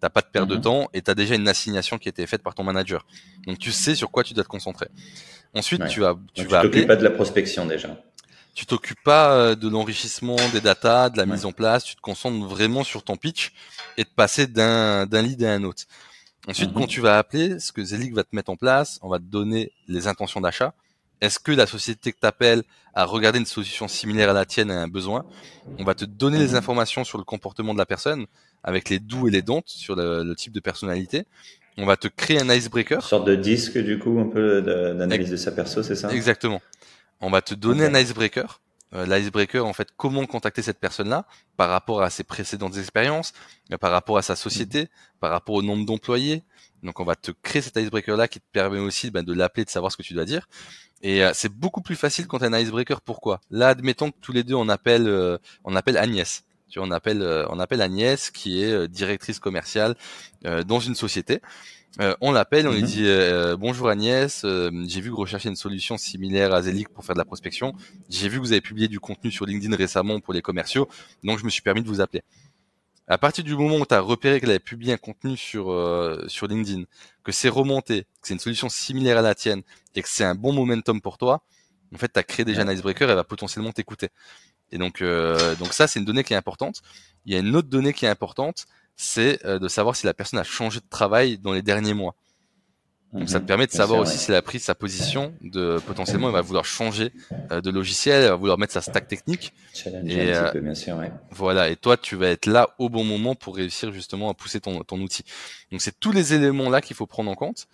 T'as 0.00 0.10
pas 0.10 0.20
de 0.20 0.26
perte 0.26 0.48
de 0.48 0.54
Mhm. 0.56 0.60
temps 0.60 0.88
et 0.92 1.02
t'as 1.02 1.14
déjà 1.14 1.34
une 1.34 1.48
assignation 1.48 1.98
qui 1.98 2.08
a 2.08 2.10
été 2.10 2.26
faite 2.26 2.42
par 2.42 2.54
ton 2.54 2.62
manager. 2.62 3.04
Donc 3.46 3.58
tu 3.58 3.72
sais 3.72 3.94
sur 3.94 4.10
quoi 4.10 4.22
tu 4.24 4.32
dois 4.34 4.44
te 4.44 4.48
concentrer. 4.48 4.88
Ensuite, 5.54 5.80
Ouais. 5.82 5.88
tu 5.88 6.00
vas, 6.00 6.14
tu 6.34 6.42
Donc, 6.42 6.50
vas 6.52 6.60
tu 6.60 6.66
appeler 6.66 6.70
t'occupes 6.70 6.86
pas 6.88 6.96
de 6.96 7.04
la 7.04 7.10
prospection 7.10 7.66
déjà. 7.66 8.00
tu 8.54 8.66
t'occupes 8.66 9.02
pas 9.04 9.32
euh, 9.32 9.54
de 9.54 9.68
l'enrichissement 9.68 10.36
des 10.52 10.60
datas, 10.60 11.10
de 11.10 11.16
la 11.16 11.24
Ouais. 11.24 11.32
mise 11.32 11.44
en 11.44 11.52
place, 11.52 11.84
tu 11.84 11.96
te 11.96 12.00
concentres 12.00 12.46
vraiment 12.46 12.84
sur 12.84 13.02
ton 13.02 13.16
pitch 13.16 13.52
et 13.96 14.04
de 14.04 14.08
passer 14.08 14.46
d'un 14.46 15.06
d'un 15.06 15.22
lead 15.22 15.42
à 15.44 15.52
un 15.52 15.64
autre. 15.64 15.84
Ensuite, 16.46 16.70
Mhm. 16.70 16.76
quand 16.76 16.86
tu 16.86 17.00
vas 17.00 17.18
appeler, 17.18 17.58
ce 17.58 17.72
que 17.72 17.82
Zelig 17.84 18.14
va 18.14 18.22
te 18.24 18.34
mettre 18.34 18.50
en 18.50 18.56
place, 18.56 18.98
on 19.02 19.08
va 19.08 19.18
te 19.18 19.24
donner 19.24 19.72
les 19.88 20.06
intentions 20.06 20.40
d'achat. 20.40 20.74
Est-ce 21.20 21.40
que 21.40 21.50
la 21.52 21.66
société 21.66 22.12
que 22.12 22.20
tu 22.20 22.26
appelles 22.26 22.62
a 22.94 23.04
regardé 23.04 23.38
une 23.40 23.46
solution 23.46 23.88
similaire 23.88 24.30
à 24.30 24.32
la 24.32 24.44
tienne 24.46 24.70
et 24.70 24.74
a 24.74 24.80
un 24.80 24.88
besoin? 24.88 25.24
On 25.80 25.84
va 25.84 25.94
te 25.94 26.04
donner 26.04 26.38
les 26.38 26.50
Mhm. 26.50 26.56
informations 26.56 27.04
sur 27.04 27.18
le 27.18 27.24
comportement 27.24 27.72
de 27.74 27.78
la 27.78 27.86
personne, 27.86 28.26
avec 28.62 28.88
les 28.88 28.98
doux 28.98 29.28
et 29.28 29.30
les 29.30 29.42
don'ts 29.42 29.68
sur 29.68 29.96
le, 29.96 30.22
le 30.22 30.34
type 30.34 30.52
de 30.52 30.60
personnalité. 30.60 31.24
On 31.76 31.86
va 31.86 31.96
te 31.96 32.08
créer 32.08 32.40
un 32.40 32.48
icebreaker. 32.52 32.98
Une 32.98 33.02
sorte 33.02 33.26
de 33.26 33.36
disque, 33.36 33.78
du 33.78 33.98
coup, 33.98 34.18
un 34.18 34.28
peu 34.28 34.62
d'analyse 34.62 35.30
de 35.30 35.36
sa 35.36 35.52
perso, 35.52 35.82
c'est 35.82 35.94
ça? 35.94 36.10
Exactement. 36.10 36.60
On 37.20 37.30
va 37.30 37.40
te 37.40 37.54
donner 37.54 37.84
un 37.84 37.94
icebreaker. 37.98 38.60
Euh, 38.94 39.04
L'icebreaker, 39.06 39.66
en 39.66 39.72
fait, 39.72 39.88
comment 39.96 40.24
contacter 40.26 40.62
cette 40.62 40.80
personne-là 40.80 41.26
par 41.56 41.68
rapport 41.68 42.02
à 42.02 42.10
ses 42.10 42.24
précédentes 42.24 42.76
expériences, 42.78 43.32
euh, 43.70 43.76
par 43.76 43.90
rapport 43.92 44.18
à 44.18 44.22
sa 44.22 44.34
société, 44.34 44.88
par 45.20 45.30
rapport 45.30 45.54
au 45.56 45.62
nombre 45.62 45.84
d'employés. 45.84 46.42
Donc, 46.82 46.98
on 46.98 47.04
va 47.04 47.14
te 47.14 47.30
créer 47.42 47.60
cet 47.60 47.76
icebreaker-là 47.76 48.28
qui 48.28 48.40
te 48.40 48.46
permet 48.50 48.78
aussi 48.78 49.10
ben, 49.10 49.22
de 49.22 49.32
l'appeler, 49.32 49.64
de 49.64 49.70
savoir 49.70 49.92
ce 49.92 49.96
que 49.96 50.02
tu 50.02 50.14
dois 50.14 50.24
dire. 50.24 50.48
Et 51.02 51.22
euh, 51.22 51.32
c'est 51.34 51.52
beaucoup 51.52 51.82
plus 51.82 51.96
facile 51.96 52.26
quand 52.26 52.38
tu 52.38 52.44
as 52.44 52.48
un 52.48 52.58
icebreaker. 52.58 53.00
Pourquoi? 53.02 53.40
Là, 53.50 53.68
admettons 53.68 54.10
que 54.10 54.16
tous 54.20 54.32
les 54.32 54.42
deux, 54.42 54.54
on 54.54 54.68
appelle, 54.68 55.06
euh, 55.06 55.38
on 55.64 55.76
appelle 55.76 55.96
Agnès. 55.96 56.44
Tu 56.68 56.78
vois, 56.78 56.86
on 56.88 56.90
appelle, 56.90 57.22
euh, 57.22 57.46
on 57.50 57.58
appelle 57.60 57.80
Agnès 57.80 58.30
qui 58.30 58.62
est 58.62 58.72
euh, 58.72 58.88
directrice 58.88 59.38
commerciale 59.38 59.94
euh, 60.46 60.62
dans 60.64 60.80
une 60.80 60.94
société. 60.94 61.40
Euh, 62.00 62.14
on 62.20 62.30
l'appelle, 62.32 62.68
on 62.68 62.72
lui 62.72 62.82
Mhm. 62.82 62.86
dit 62.86 63.06
euh, 63.06 63.56
bonjour 63.56 63.88
Agnès, 63.88 64.42
euh, 64.44 64.70
j'ai 64.86 65.00
vu 65.00 65.08
que 65.10 65.14
vous 65.14 65.22
recherchez 65.22 65.48
une 65.48 65.56
solution 65.56 65.96
similaire 65.96 66.52
à 66.52 66.62
Zelic 66.62 66.88
pour 66.90 67.04
faire 67.04 67.14
de 67.14 67.18
la 67.18 67.24
prospection. 67.24 67.74
J'ai 68.10 68.28
vu 68.28 68.36
que 68.36 68.42
vous 68.42 68.52
avez 68.52 68.60
publié 68.60 68.86
du 68.88 69.00
contenu 69.00 69.30
sur 69.32 69.46
LinkedIn 69.46 69.74
récemment 69.74 70.20
pour 70.20 70.34
les 70.34 70.42
commerciaux, 70.42 70.88
donc 71.24 71.38
je 71.38 71.44
me 71.44 71.50
suis 71.50 71.62
permis 71.62 71.82
de 71.82 71.88
vous 71.88 72.00
appeler. 72.00 72.22
À 73.08 73.16
partir 73.16 73.42
du 73.42 73.56
moment 73.56 73.76
où 73.78 73.86
tu 73.86 73.94
as 73.94 74.00
repéré 74.00 74.38
qu'elle 74.38 74.50
avait 74.50 74.58
publié 74.58 74.92
un 74.92 74.98
contenu 74.98 75.36
sur 75.38 75.72
euh, 75.72 76.22
sur 76.28 76.46
LinkedIn, 76.46 76.84
que 77.24 77.32
c'est 77.32 77.48
remonté, 77.48 78.02
que 78.02 78.28
c'est 78.28 78.34
une 78.34 78.40
solution 78.40 78.68
similaire 78.68 79.16
à 79.18 79.22
la 79.22 79.34
tienne 79.34 79.62
et 79.94 80.02
que 80.02 80.08
c'est 80.10 80.24
un 80.24 80.34
bon 80.34 80.52
momentum 80.52 81.00
pour 81.00 81.16
toi, 81.16 81.42
en 81.94 81.96
fait, 81.98 82.12
tu 82.12 82.20
as 82.20 82.22
créé 82.22 82.44
déjà 82.44 82.62
un 82.62 82.70
icebreaker, 82.70 83.08
elle 83.08 83.16
va 83.16 83.24
potentiellement 83.24 83.72
t'écouter. 83.72 84.10
Et 84.72 84.78
donc 84.78 85.02
euh, 85.02 85.54
donc 85.56 85.72
ça 85.72 85.86
c'est 85.86 85.98
une 85.98 86.04
donnée 86.04 86.24
qui 86.24 86.34
est 86.34 86.36
importante. 86.36 86.82
Il 87.26 87.32
y 87.32 87.36
a 87.36 87.40
une 87.40 87.54
autre 87.56 87.68
donnée 87.68 87.92
qui 87.92 88.04
est 88.04 88.08
importante, 88.08 88.66
c'est 88.96 89.44
euh, 89.44 89.58
de 89.58 89.68
savoir 89.68 89.96
si 89.96 90.06
la 90.06 90.14
personne 90.14 90.38
a 90.38 90.44
changé 90.44 90.80
de 90.80 90.88
travail 90.88 91.38
dans 91.38 91.52
les 91.52 91.62
derniers 91.62 91.94
mois. 91.94 92.14
Donc 93.14 93.30
ça 93.30 93.38
te 93.38 93.44
mhm. 93.44 93.46
permet 93.46 93.66
de 93.66 93.72
savoir 93.72 94.00
aussi 94.00 94.18
s'il 94.18 94.34
a 94.34 94.42
pris 94.42 94.60
sa 94.60 94.74
position, 94.74 95.32
de 95.40 95.78
potentiellement 95.86 96.28
il 96.28 96.32
va 96.32 96.42
vouloir 96.42 96.66
changer 96.66 97.10
euh, 97.50 97.62
de 97.62 97.70
logiciel, 97.70 98.24
il 98.24 98.28
va 98.28 98.34
vouloir 98.34 98.58
mettre 98.58 98.74
sa 98.74 98.82
stack 98.82 99.08
technique. 99.08 99.54
et, 100.04 100.34
un 100.34 100.52
peu, 100.52 100.60
bien 100.60 100.74
sûr, 100.74 100.96
ouais. 100.98 101.10
Voilà, 101.30 101.70
et 101.70 101.76
toi 101.76 101.96
tu 101.96 102.16
vas 102.16 102.28
être 102.28 102.44
là 102.44 102.68
au 102.78 102.90
bon 102.90 103.04
moment 103.04 103.34
pour 103.34 103.56
réussir 103.56 103.92
justement 103.92 104.28
à 104.28 104.34
pousser 104.34 104.60
ton, 104.60 104.82
ton 104.82 105.00
outil. 105.00 105.24
Donc 105.72 105.80
c'est 105.80 105.98
tous 105.98 106.12
les 106.12 106.34
éléments 106.34 106.68
là 106.68 106.82
qu'il 106.82 106.96
faut 106.96 107.06
prendre 107.06 107.30
en 107.30 107.34
compte. 107.34 107.66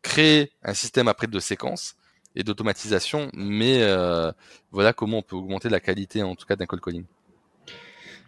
Créer 0.00 0.52
un 0.62 0.74
système 0.74 1.06
après 1.06 1.26
de 1.26 1.38
séquences 1.38 1.94
et 2.36 2.42
d'automatisation, 2.42 3.30
mais 3.34 3.82
euh, 3.82 4.32
voilà 4.70 4.92
comment 4.92 5.18
on 5.18 5.22
peut 5.22 5.36
augmenter 5.36 5.68
la 5.68 5.80
qualité 5.80 6.22
en 6.22 6.34
tout 6.34 6.46
cas 6.46 6.56
d'un 6.56 6.66
call 6.66 6.80
calling. 6.80 7.04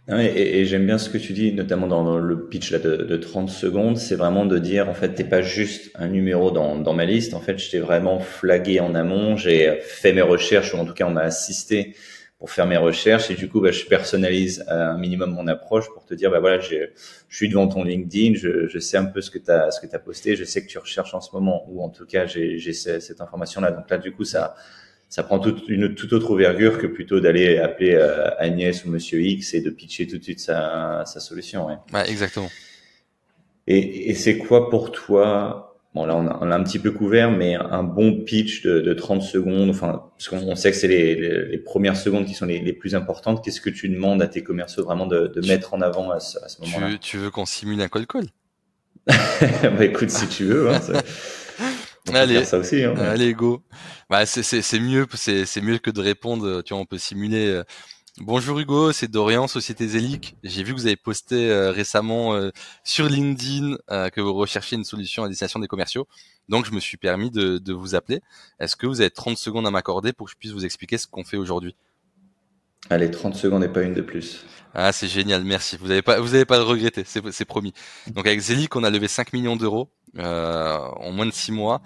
Et, 0.07 0.67
j'aime 0.67 0.85
bien 0.85 0.99
ce 0.99 1.09
que 1.09 1.17
tu 1.17 1.33
dis, 1.33 1.53
notamment 1.53 1.87
dans 1.87 2.19
le 2.19 2.47
pitch 2.47 2.73
là, 2.73 2.79
de, 2.79 2.97
de 2.97 3.17
30 3.17 3.49
secondes, 3.49 3.97
c'est 3.97 4.17
vraiment 4.17 4.45
de 4.45 4.59
dire, 4.59 4.91
en 4.91 4.93
fait, 4.93 5.15
t'es 5.15 5.25
pas 5.25 5.41
juste 5.41 5.93
un 5.95 6.09
numéro 6.09 6.51
dans, 6.51 6.77
dans 6.77 6.93
ma 6.93 7.07
liste, 7.07 7.33
en 7.33 7.41
fait, 7.41 7.57
je 7.57 7.71
t'ai 7.71 7.79
vraiment 7.79 8.21
flagué 8.21 8.81
en 8.81 8.95
amont, 8.95 9.39
j'ai 9.39 9.79
fait 9.81 10.13
mes 10.13 10.21
recherches, 10.21 10.75
ou 10.75 10.77
en 10.77 10.85
tout 10.85 10.93
cas, 10.93 11.07
on 11.07 11.11
m'a 11.11 11.23
assisté 11.23 11.95
pour 12.45 12.51
faire 12.51 12.67
mes 12.67 12.77
recherches, 12.77 13.31
et 13.31 13.37
du 13.37 13.49
coup, 13.49 13.63
bah, 13.63 13.71
je 13.71 13.87
personnalise 13.87 14.67
un 14.69 14.99
minimum 14.99 15.31
mon 15.31 15.47
approche 15.47 15.87
pour 15.95 16.05
te 16.05 16.13
dire, 16.13 16.31
bah 16.31 16.41
voilà, 16.41 16.61
je 16.61 16.91
suis 17.31 17.49
devant 17.49 17.69
ton 17.69 17.85
LinkedIn, 17.85 18.35
je, 18.35 18.69
je 18.69 18.79
sais 18.79 18.99
un 18.99 19.07
peu 19.07 19.23
ce 19.23 19.31
que 19.31 19.39
tu 19.39 19.51
as, 19.51 19.71
ce 19.71 19.81
que 19.81 19.87
as 19.97 19.99
posté, 19.99 20.37
je 20.37 20.45
sais 20.45 20.61
que 20.61 20.67
tu 20.67 20.77
recherches 20.77 21.15
en 21.15 21.23
ce 21.23 21.31
moment, 21.33 21.65
ou 21.71 21.83
en 21.83 21.89
tout 21.89 22.05
cas, 22.05 22.27
j'ai 22.27 22.75
cette 22.75 23.23
information-là. 23.23 23.71
Donc 23.71 23.89
là, 23.89 23.97
du 23.97 24.13
coup, 24.13 24.25
ça 24.25 24.57
ça 25.09 25.23
prend 25.23 25.39
toute 25.39 25.71
une 25.71 25.95
toute 25.95 26.13
autre 26.13 26.31
ouverture 26.33 26.77
que 26.77 26.87
plutôt 26.87 27.19
d'aller 27.19 27.57
appeler 27.57 27.95
euh, 27.95 28.29
Agnès 28.37 28.85
ou 28.85 28.91
Monsieur 28.91 29.23
X 29.23 29.55
et 29.55 29.63
de 29.63 29.71
pitcher 29.71 30.07
tout 30.07 30.19
de 30.19 30.23
suite 30.23 30.41
sa, 30.41 31.05
sa 31.07 31.21
solution. 31.21 31.67
Ouais. 31.67 31.77
ouais 31.95 32.11
exactement. 32.11 32.51
Et, 33.67 34.11
et 34.11 34.15
c'est 34.15 34.37
quoi 34.37 34.69
pour 34.69 34.93
toi 34.93 35.64
Bon, 35.95 36.07
là, 36.07 36.17
on 36.17 36.27
a, 36.27 36.39
on 36.41 36.51
a, 36.51 36.57
un 36.57 36.65
petit 36.65 36.81
peu 36.81 36.91
couvert, 36.91 37.31
mais 37.31 37.55
un 37.55 37.85
bon 37.85 38.25
pitch 38.25 38.63
de, 38.63 38.81
de 38.81 38.95
30 38.95 39.23
secondes, 39.23 39.71
enfin, 39.71 40.11
parce 40.19 40.29
qu'on 40.29 40.57
sait 40.57 40.73
que 40.73 40.77
c'est 40.77 40.89
les, 40.89 41.15
les, 41.47 41.59
premières 41.59 41.97
secondes 41.97 42.27
qui 42.27 42.35
sont 42.35 42.47
les, 42.47 42.59
les 42.59 42.73
plus 42.73 42.97
importantes. 42.97 43.45
Qu'est-ce 43.45 43.61
que 43.61 43.71
tu 43.71 43.89
demandes 43.89 44.21
à 44.21 44.27
tes 44.27 44.43
commerciaux 44.43 44.83
vraiment 44.83 45.07
de, 45.07 45.29
de 45.29 45.47
mettre 45.47 45.73
en 45.73 45.81
avant 45.81 46.11
à 46.11 46.19
ce, 46.19 46.37
à 46.45 46.49
ce 46.49 46.61
moment-là? 46.63 46.91
Tu, 46.95 46.99
tu, 46.99 47.19
veux 47.19 47.31
qu'on 47.31 47.47
simule 47.47 47.81
un 47.81 47.89
call 47.89 48.09
call 48.09 48.27
Bah 49.07 49.85
écoute, 49.85 50.11
si 50.11 50.27
tu 50.27 50.47
veux. 50.47 50.69
Hein, 50.69 50.81
allez, 52.13 52.45
ça 52.45 52.59
aussi, 52.59 52.83
hein, 52.83 52.97
allez, 52.99 53.33
go. 53.33 53.63
Bah, 54.11 54.27
c'est 54.27 54.81
mieux, 54.81 55.07
c'est 55.15 55.61
mieux 55.61 55.79
que 55.79 55.93
de 55.93 56.01
répondre. 56.01 56.63
Tu 56.63 56.75
vois, 56.75 56.83
on 56.83 56.87
peut 56.87 56.99
simuler. 56.99 57.63
Euh, 58.19 58.25
Bonjour 58.25 58.59
Hugo, 58.59 58.93
c'est 58.93 59.11
Dorian, 59.11 59.47
Société 59.47 59.89
Zélique. 59.89 60.37
J'ai 60.43 60.63
vu 60.63 60.75
que 60.75 60.79
vous 60.79 60.87
avez 60.87 60.97
posté 60.97 61.51
euh, 61.51 61.71
récemment 61.71 62.35
euh, 62.35 62.51
sur 62.83 63.09
LinkedIn 63.09 63.77
que 64.11 64.21
vous 64.21 64.35
recherchez 64.35 64.77
une 64.77 64.85
solution 64.85 65.25
à 65.25 65.29
destination 65.29 65.61
des 65.61 65.69
commerciaux. 65.69 66.07
Donc 66.49 66.67
je 66.67 66.73
me 66.73 66.81
suis 66.81 66.97
permis 66.97 67.31
de, 67.31 67.59
de 67.59 67.73
vous 67.73 67.95
appeler. 67.95 68.21
Est-ce 68.61 68.77
que 68.77 68.87
vous 68.87 69.01
avez 69.01 69.11
30 69.11 69.37
secondes 69.37 69.67
à 69.67 69.71
m'accorder 69.71 70.13
pour 70.13 70.27
que 70.27 70.33
je 70.33 70.37
puisse 70.37 70.53
vous 70.53 70.65
expliquer 70.65 70.99
ce 70.99 71.07
qu'on 71.07 71.25
fait 71.25 71.37
aujourd'hui? 71.37 71.75
Allez, 72.91 73.11
30 73.11 73.35
secondes 73.35 73.65
et 73.65 73.69
pas 73.69 73.83
une 73.83 73.95
de 73.95 74.03
plus. 74.03 74.45
Ah, 74.75 74.93
c'est 74.93 75.09
génial, 75.09 75.43
merci. 75.45 75.77
Vous 75.79 75.89
n'avez 75.89 76.03
pas, 76.03 76.21
vous 76.21 76.35
avez 76.35 76.45
pas 76.45 76.59
le 76.59 76.65
regretter, 76.65 77.05
c'est 77.05 77.45
promis. 77.45 77.73
Donc 78.09 78.27
avec 78.27 78.41
Zelic, 78.41 78.75
on 78.77 78.85
a 78.85 78.91
levé 78.91 79.09
5 79.09 79.33
millions 79.33 79.57
d'euros 79.57 79.89
euh, 80.19 80.79
en 80.97 81.13
moins 81.13 81.27
de 81.27 81.33
6 81.33 81.53
mois. 81.53 81.81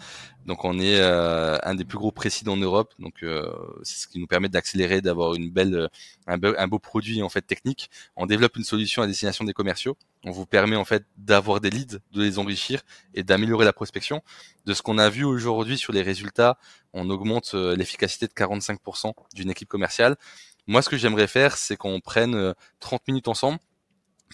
Donc 0.48 0.64
on 0.64 0.78
est 0.78 0.98
euh, 0.98 1.58
un 1.62 1.74
des 1.74 1.84
plus 1.84 1.98
gros 1.98 2.10
précis 2.10 2.48
en 2.48 2.56
Europe. 2.56 2.94
Donc 2.98 3.22
euh, 3.22 3.52
c'est 3.82 3.98
ce 3.98 4.08
qui 4.08 4.18
nous 4.18 4.26
permet 4.26 4.48
d'accélérer, 4.48 5.02
d'avoir 5.02 5.34
une 5.34 5.50
belle, 5.50 5.90
un, 6.26 6.38
beau, 6.38 6.78
produit 6.78 7.22
en 7.22 7.28
fait 7.28 7.42
technique. 7.42 7.90
On 8.16 8.24
développe 8.24 8.56
une 8.56 8.64
solution 8.64 9.02
à 9.02 9.06
destination 9.06 9.44
des 9.44 9.52
commerciaux. 9.52 9.98
On 10.24 10.30
vous 10.30 10.46
permet 10.46 10.76
en 10.76 10.86
fait 10.86 11.04
d'avoir 11.18 11.60
des 11.60 11.68
leads, 11.68 11.98
de 12.12 12.22
les 12.22 12.38
enrichir 12.38 12.80
et 13.12 13.22
d'améliorer 13.22 13.66
la 13.66 13.74
prospection. 13.74 14.22
De 14.64 14.72
ce 14.72 14.80
qu'on 14.80 14.96
a 14.96 15.10
vu 15.10 15.22
aujourd'hui 15.22 15.76
sur 15.76 15.92
les 15.92 16.00
résultats, 16.00 16.56
on 16.94 17.10
augmente 17.10 17.52
l'efficacité 17.52 18.26
de 18.26 18.32
45% 18.32 19.12
d'une 19.34 19.50
équipe 19.50 19.68
commerciale. 19.68 20.16
Moi, 20.66 20.80
ce 20.80 20.88
que 20.88 20.96
j'aimerais 20.96 21.26
faire, 21.26 21.58
c'est 21.58 21.76
qu'on 21.76 22.00
prenne 22.00 22.54
30 22.80 23.06
minutes 23.06 23.28
ensemble 23.28 23.58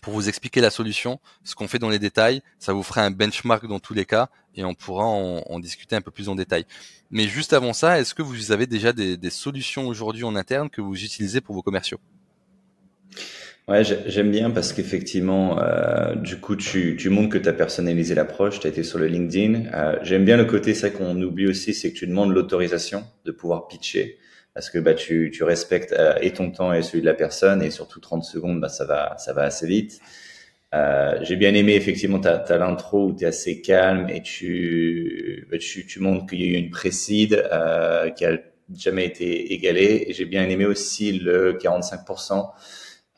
pour 0.02 0.12
vous 0.12 0.28
expliquer 0.28 0.60
la 0.60 0.70
solution, 0.70 1.18
ce 1.44 1.54
qu'on 1.54 1.68
fait 1.68 1.78
dans 1.78 1.88
les 1.88 1.98
détails. 1.98 2.42
Ça 2.58 2.72
vous 2.72 2.82
fera 2.82 3.02
un 3.02 3.10
benchmark 3.10 3.66
dans 3.66 3.80
tous 3.80 3.94
les 3.94 4.04
cas 4.04 4.28
et 4.54 4.64
on 4.64 4.74
pourra 4.74 5.04
en, 5.04 5.58
discuter 5.58 5.96
un 5.96 6.00
peu 6.00 6.10
plus 6.10 6.28
en 6.28 6.34
détail. 6.34 6.64
Mais 7.10 7.24
juste 7.24 7.52
avant 7.52 7.72
ça, 7.72 7.98
est-ce 8.00 8.14
que 8.14 8.22
vous 8.22 8.52
avez 8.52 8.66
déjà 8.66 8.92
des, 8.92 9.30
solutions 9.30 9.86
aujourd'hui 9.86 10.24
en 10.24 10.36
interne 10.36 10.70
que 10.70 10.80
vous 10.80 11.02
utilisez 11.02 11.40
pour 11.40 11.54
vos 11.54 11.62
commerciaux? 11.62 11.98
Ouais, 13.66 13.82
j'aime 13.82 14.30
bien 14.30 14.50
parce 14.50 14.74
qu'effectivement, 14.74 15.58
euh, 15.58 16.14
du 16.16 16.36
coup, 16.36 16.54
tu, 16.54 16.98
montres 17.08 17.30
que 17.30 17.38
tu 17.38 17.48
as 17.48 17.54
personnalisé 17.54 18.14
l'approche, 18.14 18.60
tu 18.60 18.66
as 18.66 18.70
été 18.70 18.82
sur 18.82 18.98
le 18.98 19.06
LinkedIn. 19.06 19.70
Euh, 19.72 19.96
j'aime 20.02 20.26
bien 20.26 20.36
le 20.36 20.44
côté, 20.44 20.74
ça 20.74 20.90
qu'on 20.90 21.20
oublie 21.22 21.46
aussi, 21.46 21.72
c'est 21.72 21.92
que 21.92 21.98
tu 21.98 22.06
demandes 22.06 22.34
l'autorisation 22.34 23.04
de 23.24 23.32
pouvoir 23.32 23.66
pitcher 23.66 24.18
parce 24.54 24.70
que 24.70 24.78
bah, 24.78 24.94
tu, 24.94 25.30
tu 25.32 25.44
respectes 25.44 25.92
euh, 25.92 26.14
et 26.20 26.32
ton 26.32 26.50
temps 26.50 26.72
et 26.72 26.82
celui 26.82 27.00
de 27.00 27.06
la 27.06 27.14
personne 27.14 27.62
et 27.62 27.70
surtout 27.70 28.00
30 28.00 28.24
secondes, 28.24 28.60
bah, 28.60 28.68
ça 28.68 28.84
va 28.84 29.16
ça 29.18 29.32
va 29.32 29.42
assez 29.42 29.66
vite. 29.66 30.00
Euh, 30.74 31.18
J'ai 31.22 31.36
bien 31.36 31.54
aimé 31.54 31.74
effectivement 31.74 32.18
ta, 32.20 32.38
ta 32.38 32.58
l'intro 32.58 33.08
où 33.08 33.14
tu 33.16 33.24
es 33.24 33.28
assez 33.28 33.60
calme 33.62 34.08
et 34.10 34.22
tu, 34.22 35.46
bah, 35.50 35.58
tu, 35.58 35.86
tu 35.86 36.00
montres 36.00 36.26
qu'il 36.26 36.40
y 36.42 36.44
a 36.44 36.46
eu 36.48 36.60
une 36.60 36.70
précide 36.70 37.44
euh, 37.52 38.10
qui 38.10 38.24
a 38.24 38.38
jamais 38.76 39.06
été 39.06 39.52
égalée. 39.52 40.06
Et 40.08 40.12
j'ai 40.14 40.24
bien 40.24 40.48
aimé 40.48 40.66
aussi 40.66 41.12
le 41.12 41.54
45% 41.54 42.52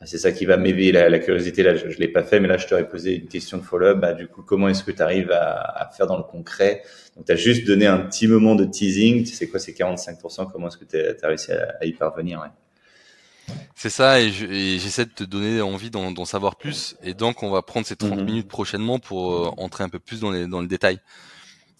c'est 0.05 0.19
ça 0.19 0.31
qui 0.31 0.45
va 0.45 0.57
m'éveiller 0.57 0.91
la, 0.91 1.09
la, 1.09 1.17
curiosité. 1.17 1.63
Là, 1.63 1.75
je, 1.75 1.89
je 1.89 1.97
l'ai 1.97 2.07
pas 2.07 2.23
fait, 2.23 2.39
mais 2.39 2.47
là, 2.47 2.57
je 2.57 2.67
t'aurais 2.67 2.87
posé 2.87 3.15
une 3.15 3.27
question 3.27 3.57
de 3.57 3.63
follow-up. 3.63 3.99
Bah, 3.99 4.13
du 4.13 4.27
coup, 4.27 4.43
comment 4.43 4.69
est-ce 4.69 4.83
que 4.83 4.91
tu 4.91 5.01
arrives 5.01 5.31
à, 5.31 5.59
à, 5.59 5.89
faire 5.89 6.05
dans 6.05 6.17
le 6.17 6.23
concret? 6.23 6.83
Donc, 7.15 7.25
tu 7.25 7.31
as 7.31 7.35
juste 7.35 7.65
donné 7.65 7.87
un 7.87 7.97
petit 7.97 8.27
moment 8.27 8.53
de 8.53 8.63
teasing. 8.63 9.23
Tu 9.23 9.33
sais 9.33 9.47
quoi, 9.47 9.59
c'est 9.59 9.71
45%. 9.71 10.51
Comment 10.51 10.67
est-ce 10.67 10.77
que 10.77 10.85
tu 10.85 10.97
as, 10.97 11.27
réussi 11.27 11.51
à, 11.51 11.83
y 11.83 11.93
parvenir 11.93 12.41
ouais? 12.41 13.55
C'est 13.75 13.89
ça, 13.89 14.19
et 14.19 14.29
j'essaie 14.29 15.05
de 15.05 15.11
te 15.11 15.23
donner 15.23 15.61
envie 15.61 15.89
d'en 15.89 16.25
savoir 16.25 16.57
plus. 16.57 16.95
Et 17.01 17.13
donc, 17.13 17.43
on 17.43 17.49
va 17.49 17.61
prendre 17.61 17.87
ces 17.87 17.95
30 17.95 18.17
mhm. 18.17 18.25
minutes 18.25 18.47
prochainement 18.47 18.99
pour 18.99 19.33
euh, 19.33 19.51
entrer 19.57 19.83
un 19.83 19.89
peu 19.89 19.99
plus 19.99 20.19
dans, 20.19 20.31
les, 20.31 20.47
dans 20.47 20.61
le 20.61 20.67
détail. 20.67 20.99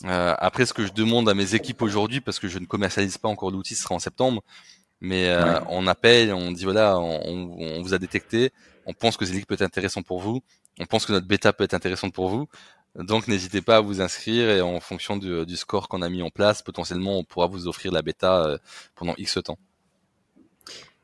Euh, 0.06 0.36
après, 0.38 0.66
ce 0.66 0.74
que 0.74 0.86
je 0.86 0.94
demande 0.94 1.28
à 1.28 1.34
mes 1.34 1.56
équipes 1.56 1.82
aujourd'hui, 1.82 2.22
parce 2.22 2.40
que 2.40 2.48
je 2.48 2.60
ne 2.60 2.66
commercialise 2.66 3.18
pas 3.18 3.28
encore 3.28 3.52
l'outil, 3.52 3.76
ce 3.76 3.84
sera 3.84 3.96
en 3.96 4.00
septembre, 4.00 4.44
mais 5.02 5.30
euh, 5.30 5.60
on 5.70 5.88
appelle, 5.88 6.34
on 6.34 6.52
dit 6.52 6.64
voilà, 6.64 7.00
on, 7.00 7.56
on, 7.60 7.82
vous 7.82 7.94
a 7.94 7.98
détecté, 7.98 8.52
on 8.86 8.94
pense 8.94 9.18
que 9.18 9.26
Zelig 9.26 9.46
peut 9.46 9.54
être 9.56 9.62
intéressant 9.62 10.02
pour 10.02 10.20
vous, 10.20 10.42
on 10.80 10.86
pense 10.86 11.06
que 11.06 11.12
notre 11.12 11.28
bêta 11.28 11.54
peut 11.54 11.64
être 11.64 11.74
intéressante 11.74 12.14
pour 12.14 12.30
vous. 12.30 12.48
Donc 12.96 13.28
n'hésitez 13.28 13.62
pas 13.62 13.78
à 13.78 13.80
vous 13.80 14.02
inscrire 14.02 14.50
et 14.50 14.62
en 14.62 14.80
fonction 14.80 15.18
du, 15.18 15.46
du 15.46 15.56
score 15.56 15.88
qu'on 15.88 16.02
a 16.02 16.10
mis 16.10 16.24
en 16.24 16.32
place, 16.32 16.64
potentiellement 16.64 17.20
on 17.20 17.24
pourra 17.24 17.46
vous 17.46 17.68
offrir 17.68 17.92
la 17.92 18.02
bêta 18.02 18.44
euh, 18.44 18.58
pendant 18.96 19.14
X 19.18 19.38
temps. 19.44 19.60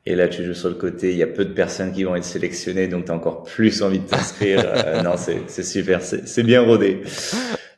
Et 0.06 0.16
là, 0.16 0.28
tu 0.28 0.44
joues 0.44 0.54
sur 0.54 0.68
le 0.68 0.76
côté, 0.76 1.12
il 1.12 1.18
y 1.18 1.24
a 1.24 1.28
peu 1.28 1.46
de 1.46 1.54
personnes 1.54 1.94
qui 1.94 2.04
vont 2.04 2.16
être 2.16 2.26
sélectionnées, 2.26 2.90
donc 2.90 3.06
tu 3.06 3.12
as 3.12 3.16
encore 3.16 3.44
plus 3.44 3.82
envie 3.82 4.00
de 4.00 4.08
t'inscrire. 4.08 4.60
Euh, 4.86 5.02
non, 5.02 5.16
c'est 5.18 5.64
super, 5.64 6.02
c'est 6.02 6.44
bien 6.44 6.62
rodé. 6.62 7.04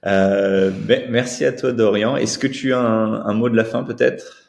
Euh, 0.05 0.71
merci 1.09 1.45
à 1.45 1.51
toi, 1.51 1.71
Dorian. 1.71 2.15
Est-ce 2.15 2.39
que 2.39 2.47
tu 2.47 2.73
as 2.73 2.79
un, 2.79 3.25
un 3.25 3.33
mot 3.33 3.49
de 3.49 3.55
la 3.55 3.65
fin 3.65 3.83
peut-être? 3.83 4.44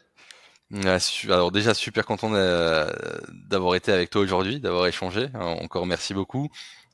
Alors 1.29 1.53
déjà 1.53 1.75
super 1.75 2.05
content 2.05 2.31
d'avoir 2.31 3.75
été 3.75 3.93
avec 3.93 4.11
toi 4.11 4.21
aujourd'hui, 4.21 4.61
d'avoir 4.61 4.87
échangé. 4.87 5.29
Encore 5.35 5.87
merci 5.87 6.15
beaucoup. 6.15 6.49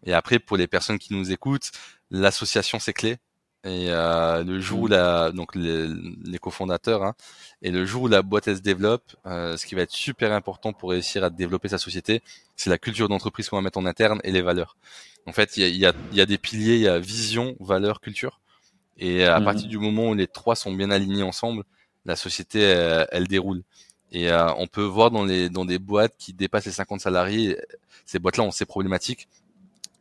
Et 0.05 0.13
après 0.13 0.39
pour 0.39 0.57
les 0.57 0.67
personnes 0.67 0.99
qui 0.99 1.15
nous 1.15 1.33
écoutent, 1.33 1.71
l'association 2.11 2.79
c'est 2.79 2.93
clé. 2.93 3.19
Et 3.65 3.91
euh, 3.91 4.43
le 4.43 4.61
jour 4.61 4.81
où 4.81 4.87
mmh. 4.89 4.91
la 4.91 5.31
donc 5.31 5.55
les, 5.55 5.87
les 5.87 6.39
cofondateurs 6.39 7.05
hein, 7.05 7.15
et 7.63 7.71
le 7.71 7.87
jour 7.87 8.03
où 8.03 8.09
la 8.09 8.23
boîte 8.23 8.49
elle 8.49 8.57
se 8.57 8.61
développe, 8.61 9.15
euh, 9.25 9.57
ce 9.57 9.67
qui 9.67 9.77
va 9.77 9.83
être 9.83 9.93
super 9.93 10.33
important 10.33 10.73
pour 10.73 10.91
réussir 10.91 11.23
à 11.23 11.31
développer 11.31 11.69
sa 11.69 11.79
société, 11.79 12.23
c'est 12.57 12.71
la 12.71 12.79
culture 12.79 13.09
d'entreprise 13.09 13.49
qu'on 13.49 13.57
va 13.57 13.63
mettre 13.63 13.79
en 13.79 13.87
interne 13.87 14.21
et 14.25 14.33
les 14.33 14.43
valeurs. 14.43 14.77
En 15.27 15.33
fait, 15.33 15.57
il 15.57 15.63
y 15.63 15.65
a, 15.65 15.69
y, 15.69 15.87
a, 15.87 15.93
y 16.13 16.21
a, 16.21 16.27
des 16.27 16.39
piliers, 16.39 16.75
il 16.75 16.81
y 16.81 16.89
a 16.89 16.99
vision, 16.99 17.55
valeur, 17.61 18.01
culture. 18.01 18.41
Et 18.99 19.25
à 19.25 19.39
mmh. 19.39 19.45
partir 19.45 19.69
du 19.69 19.79
moment 19.79 20.09
où 20.09 20.15
les 20.15 20.27
trois 20.27 20.57
sont 20.57 20.73
bien 20.73 20.91
alignés 20.91 21.23
ensemble, 21.23 21.63
la 22.05 22.17
société 22.17 22.61
elle, 22.61 23.29
déroule. 23.29 23.63
Et 24.11 24.31
euh, 24.31 24.53
on 24.59 24.67
peut 24.67 24.83
voir 24.83 25.11
dans 25.11 25.25
les 25.25 25.49
dans 25.49 25.65
des 25.65 25.79
boîtes 25.79 26.15
qui 26.19 26.35
dépassent 26.35 26.67
les 26.67 26.73
50 26.73 27.01
salariés, 27.01 27.59
ces 28.05 28.19
boîtes-là 28.19 28.45
ont 28.45 28.51
ces 28.51 28.67
problématiques 28.67 29.29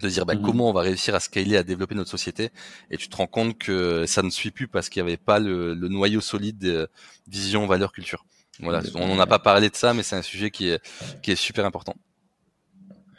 de 0.01 0.09
dire 0.09 0.25
bah, 0.25 0.35
mhm. 0.35 0.41
comment 0.41 0.69
on 0.69 0.73
va 0.73 0.81
réussir 0.81 1.15
à 1.15 1.19
scaler, 1.19 1.55
à 1.55 1.63
développer 1.63 1.95
notre 1.95 2.09
société? 2.09 2.49
Et 2.89 2.97
tu 2.97 3.07
te 3.07 3.15
rends 3.15 3.27
compte 3.27 3.57
que 3.57 4.05
ça 4.05 4.21
ne 4.21 4.29
suit 4.29 4.51
plus 4.51 4.67
parce 4.67 4.89
qu'il 4.89 5.01
n'y 5.03 5.09
avait 5.09 5.17
pas 5.17 5.39
le, 5.39 5.75
noyau 5.75 6.21
solide 6.21 6.57
de 6.57 6.89
vision, 7.27 7.67
valeur, 7.67 7.91
culture. 7.93 8.25
Voilà, 8.59 8.81
on 8.95 9.07
n'en 9.07 9.19
a 9.19 9.27
pas 9.27 9.39
parlé 9.39 9.69
de 9.69 9.75
ça, 9.75 9.93
mais 9.93 10.03
c'est 10.03 10.15
un 10.15 10.21
sujet 10.21 10.51
qui 10.51 10.69
est 10.69 10.81
qui 11.21 11.31
est 11.31 11.35
super 11.35 11.65
important. 11.65 11.95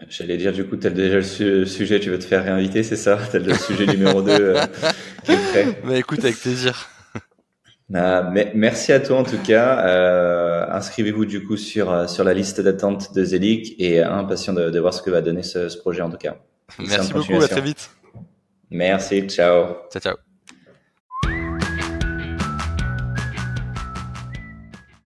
J'allais 0.09 0.37
dire, 0.37 0.53
du 0.53 0.67
coup, 0.67 0.77
tu 0.77 0.87
as 0.87 0.91
déjà 0.91 1.17
le 1.17 1.65
sujet, 1.65 2.01
tu 2.01 2.11
veux 2.11 2.19
te 2.19 2.25
faire 2.25 2.45
réinviter, 2.45 2.83
c'est 2.83 2.97
ça? 2.97 3.19
Tu 3.31 3.37
as 3.37 3.41
le 3.41 3.55
sujet 3.55 3.87
numéro 3.87 4.23
2 4.23 4.31
euh, 4.31 4.67
qui 5.25 5.33
est 5.33 5.51
prêt 5.51 5.81
Bah 5.85 5.97
écoute, 5.97 6.21
avec 6.21 6.37
plaisir. 6.37 6.91
Euh, 7.95 8.23
merci 8.55 8.93
à 8.93 9.01
toi 9.01 9.19
en 9.19 9.25
tout 9.25 9.39
cas. 9.39 9.87
Euh, 9.87 10.67
inscrivez-vous 10.71 11.27
du 11.27 11.45
coup 11.45 11.57
sur 11.57 11.91
euh, 11.91 12.07
sur 12.07 12.25
la 12.25 12.33
liste 12.33 12.61
d'attente 12.61 13.15
de 13.15 13.25
Zelig 13.25 13.75
et 13.79 14.01
impatient 14.01 14.55
de, 14.55 14.71
de, 14.71 14.81
voir 14.81 14.95
ce 14.95 15.03
que 15.03 15.11
va 15.11 15.21
donner 15.21 15.43
ce, 15.43 15.69
ce 15.69 15.77
projet 15.79 16.03
en 16.03 16.11
tout 16.11 16.17
cas. 16.17 16.37
Merci 16.79 17.13
beaucoup, 17.13 17.35
à 17.35 17.49
très 17.49 17.61
vite. 17.61 17.91
Merci, 18.71 19.29
ciao. 19.29 19.77
Ciao 19.91 20.01
ciao. 20.01 20.32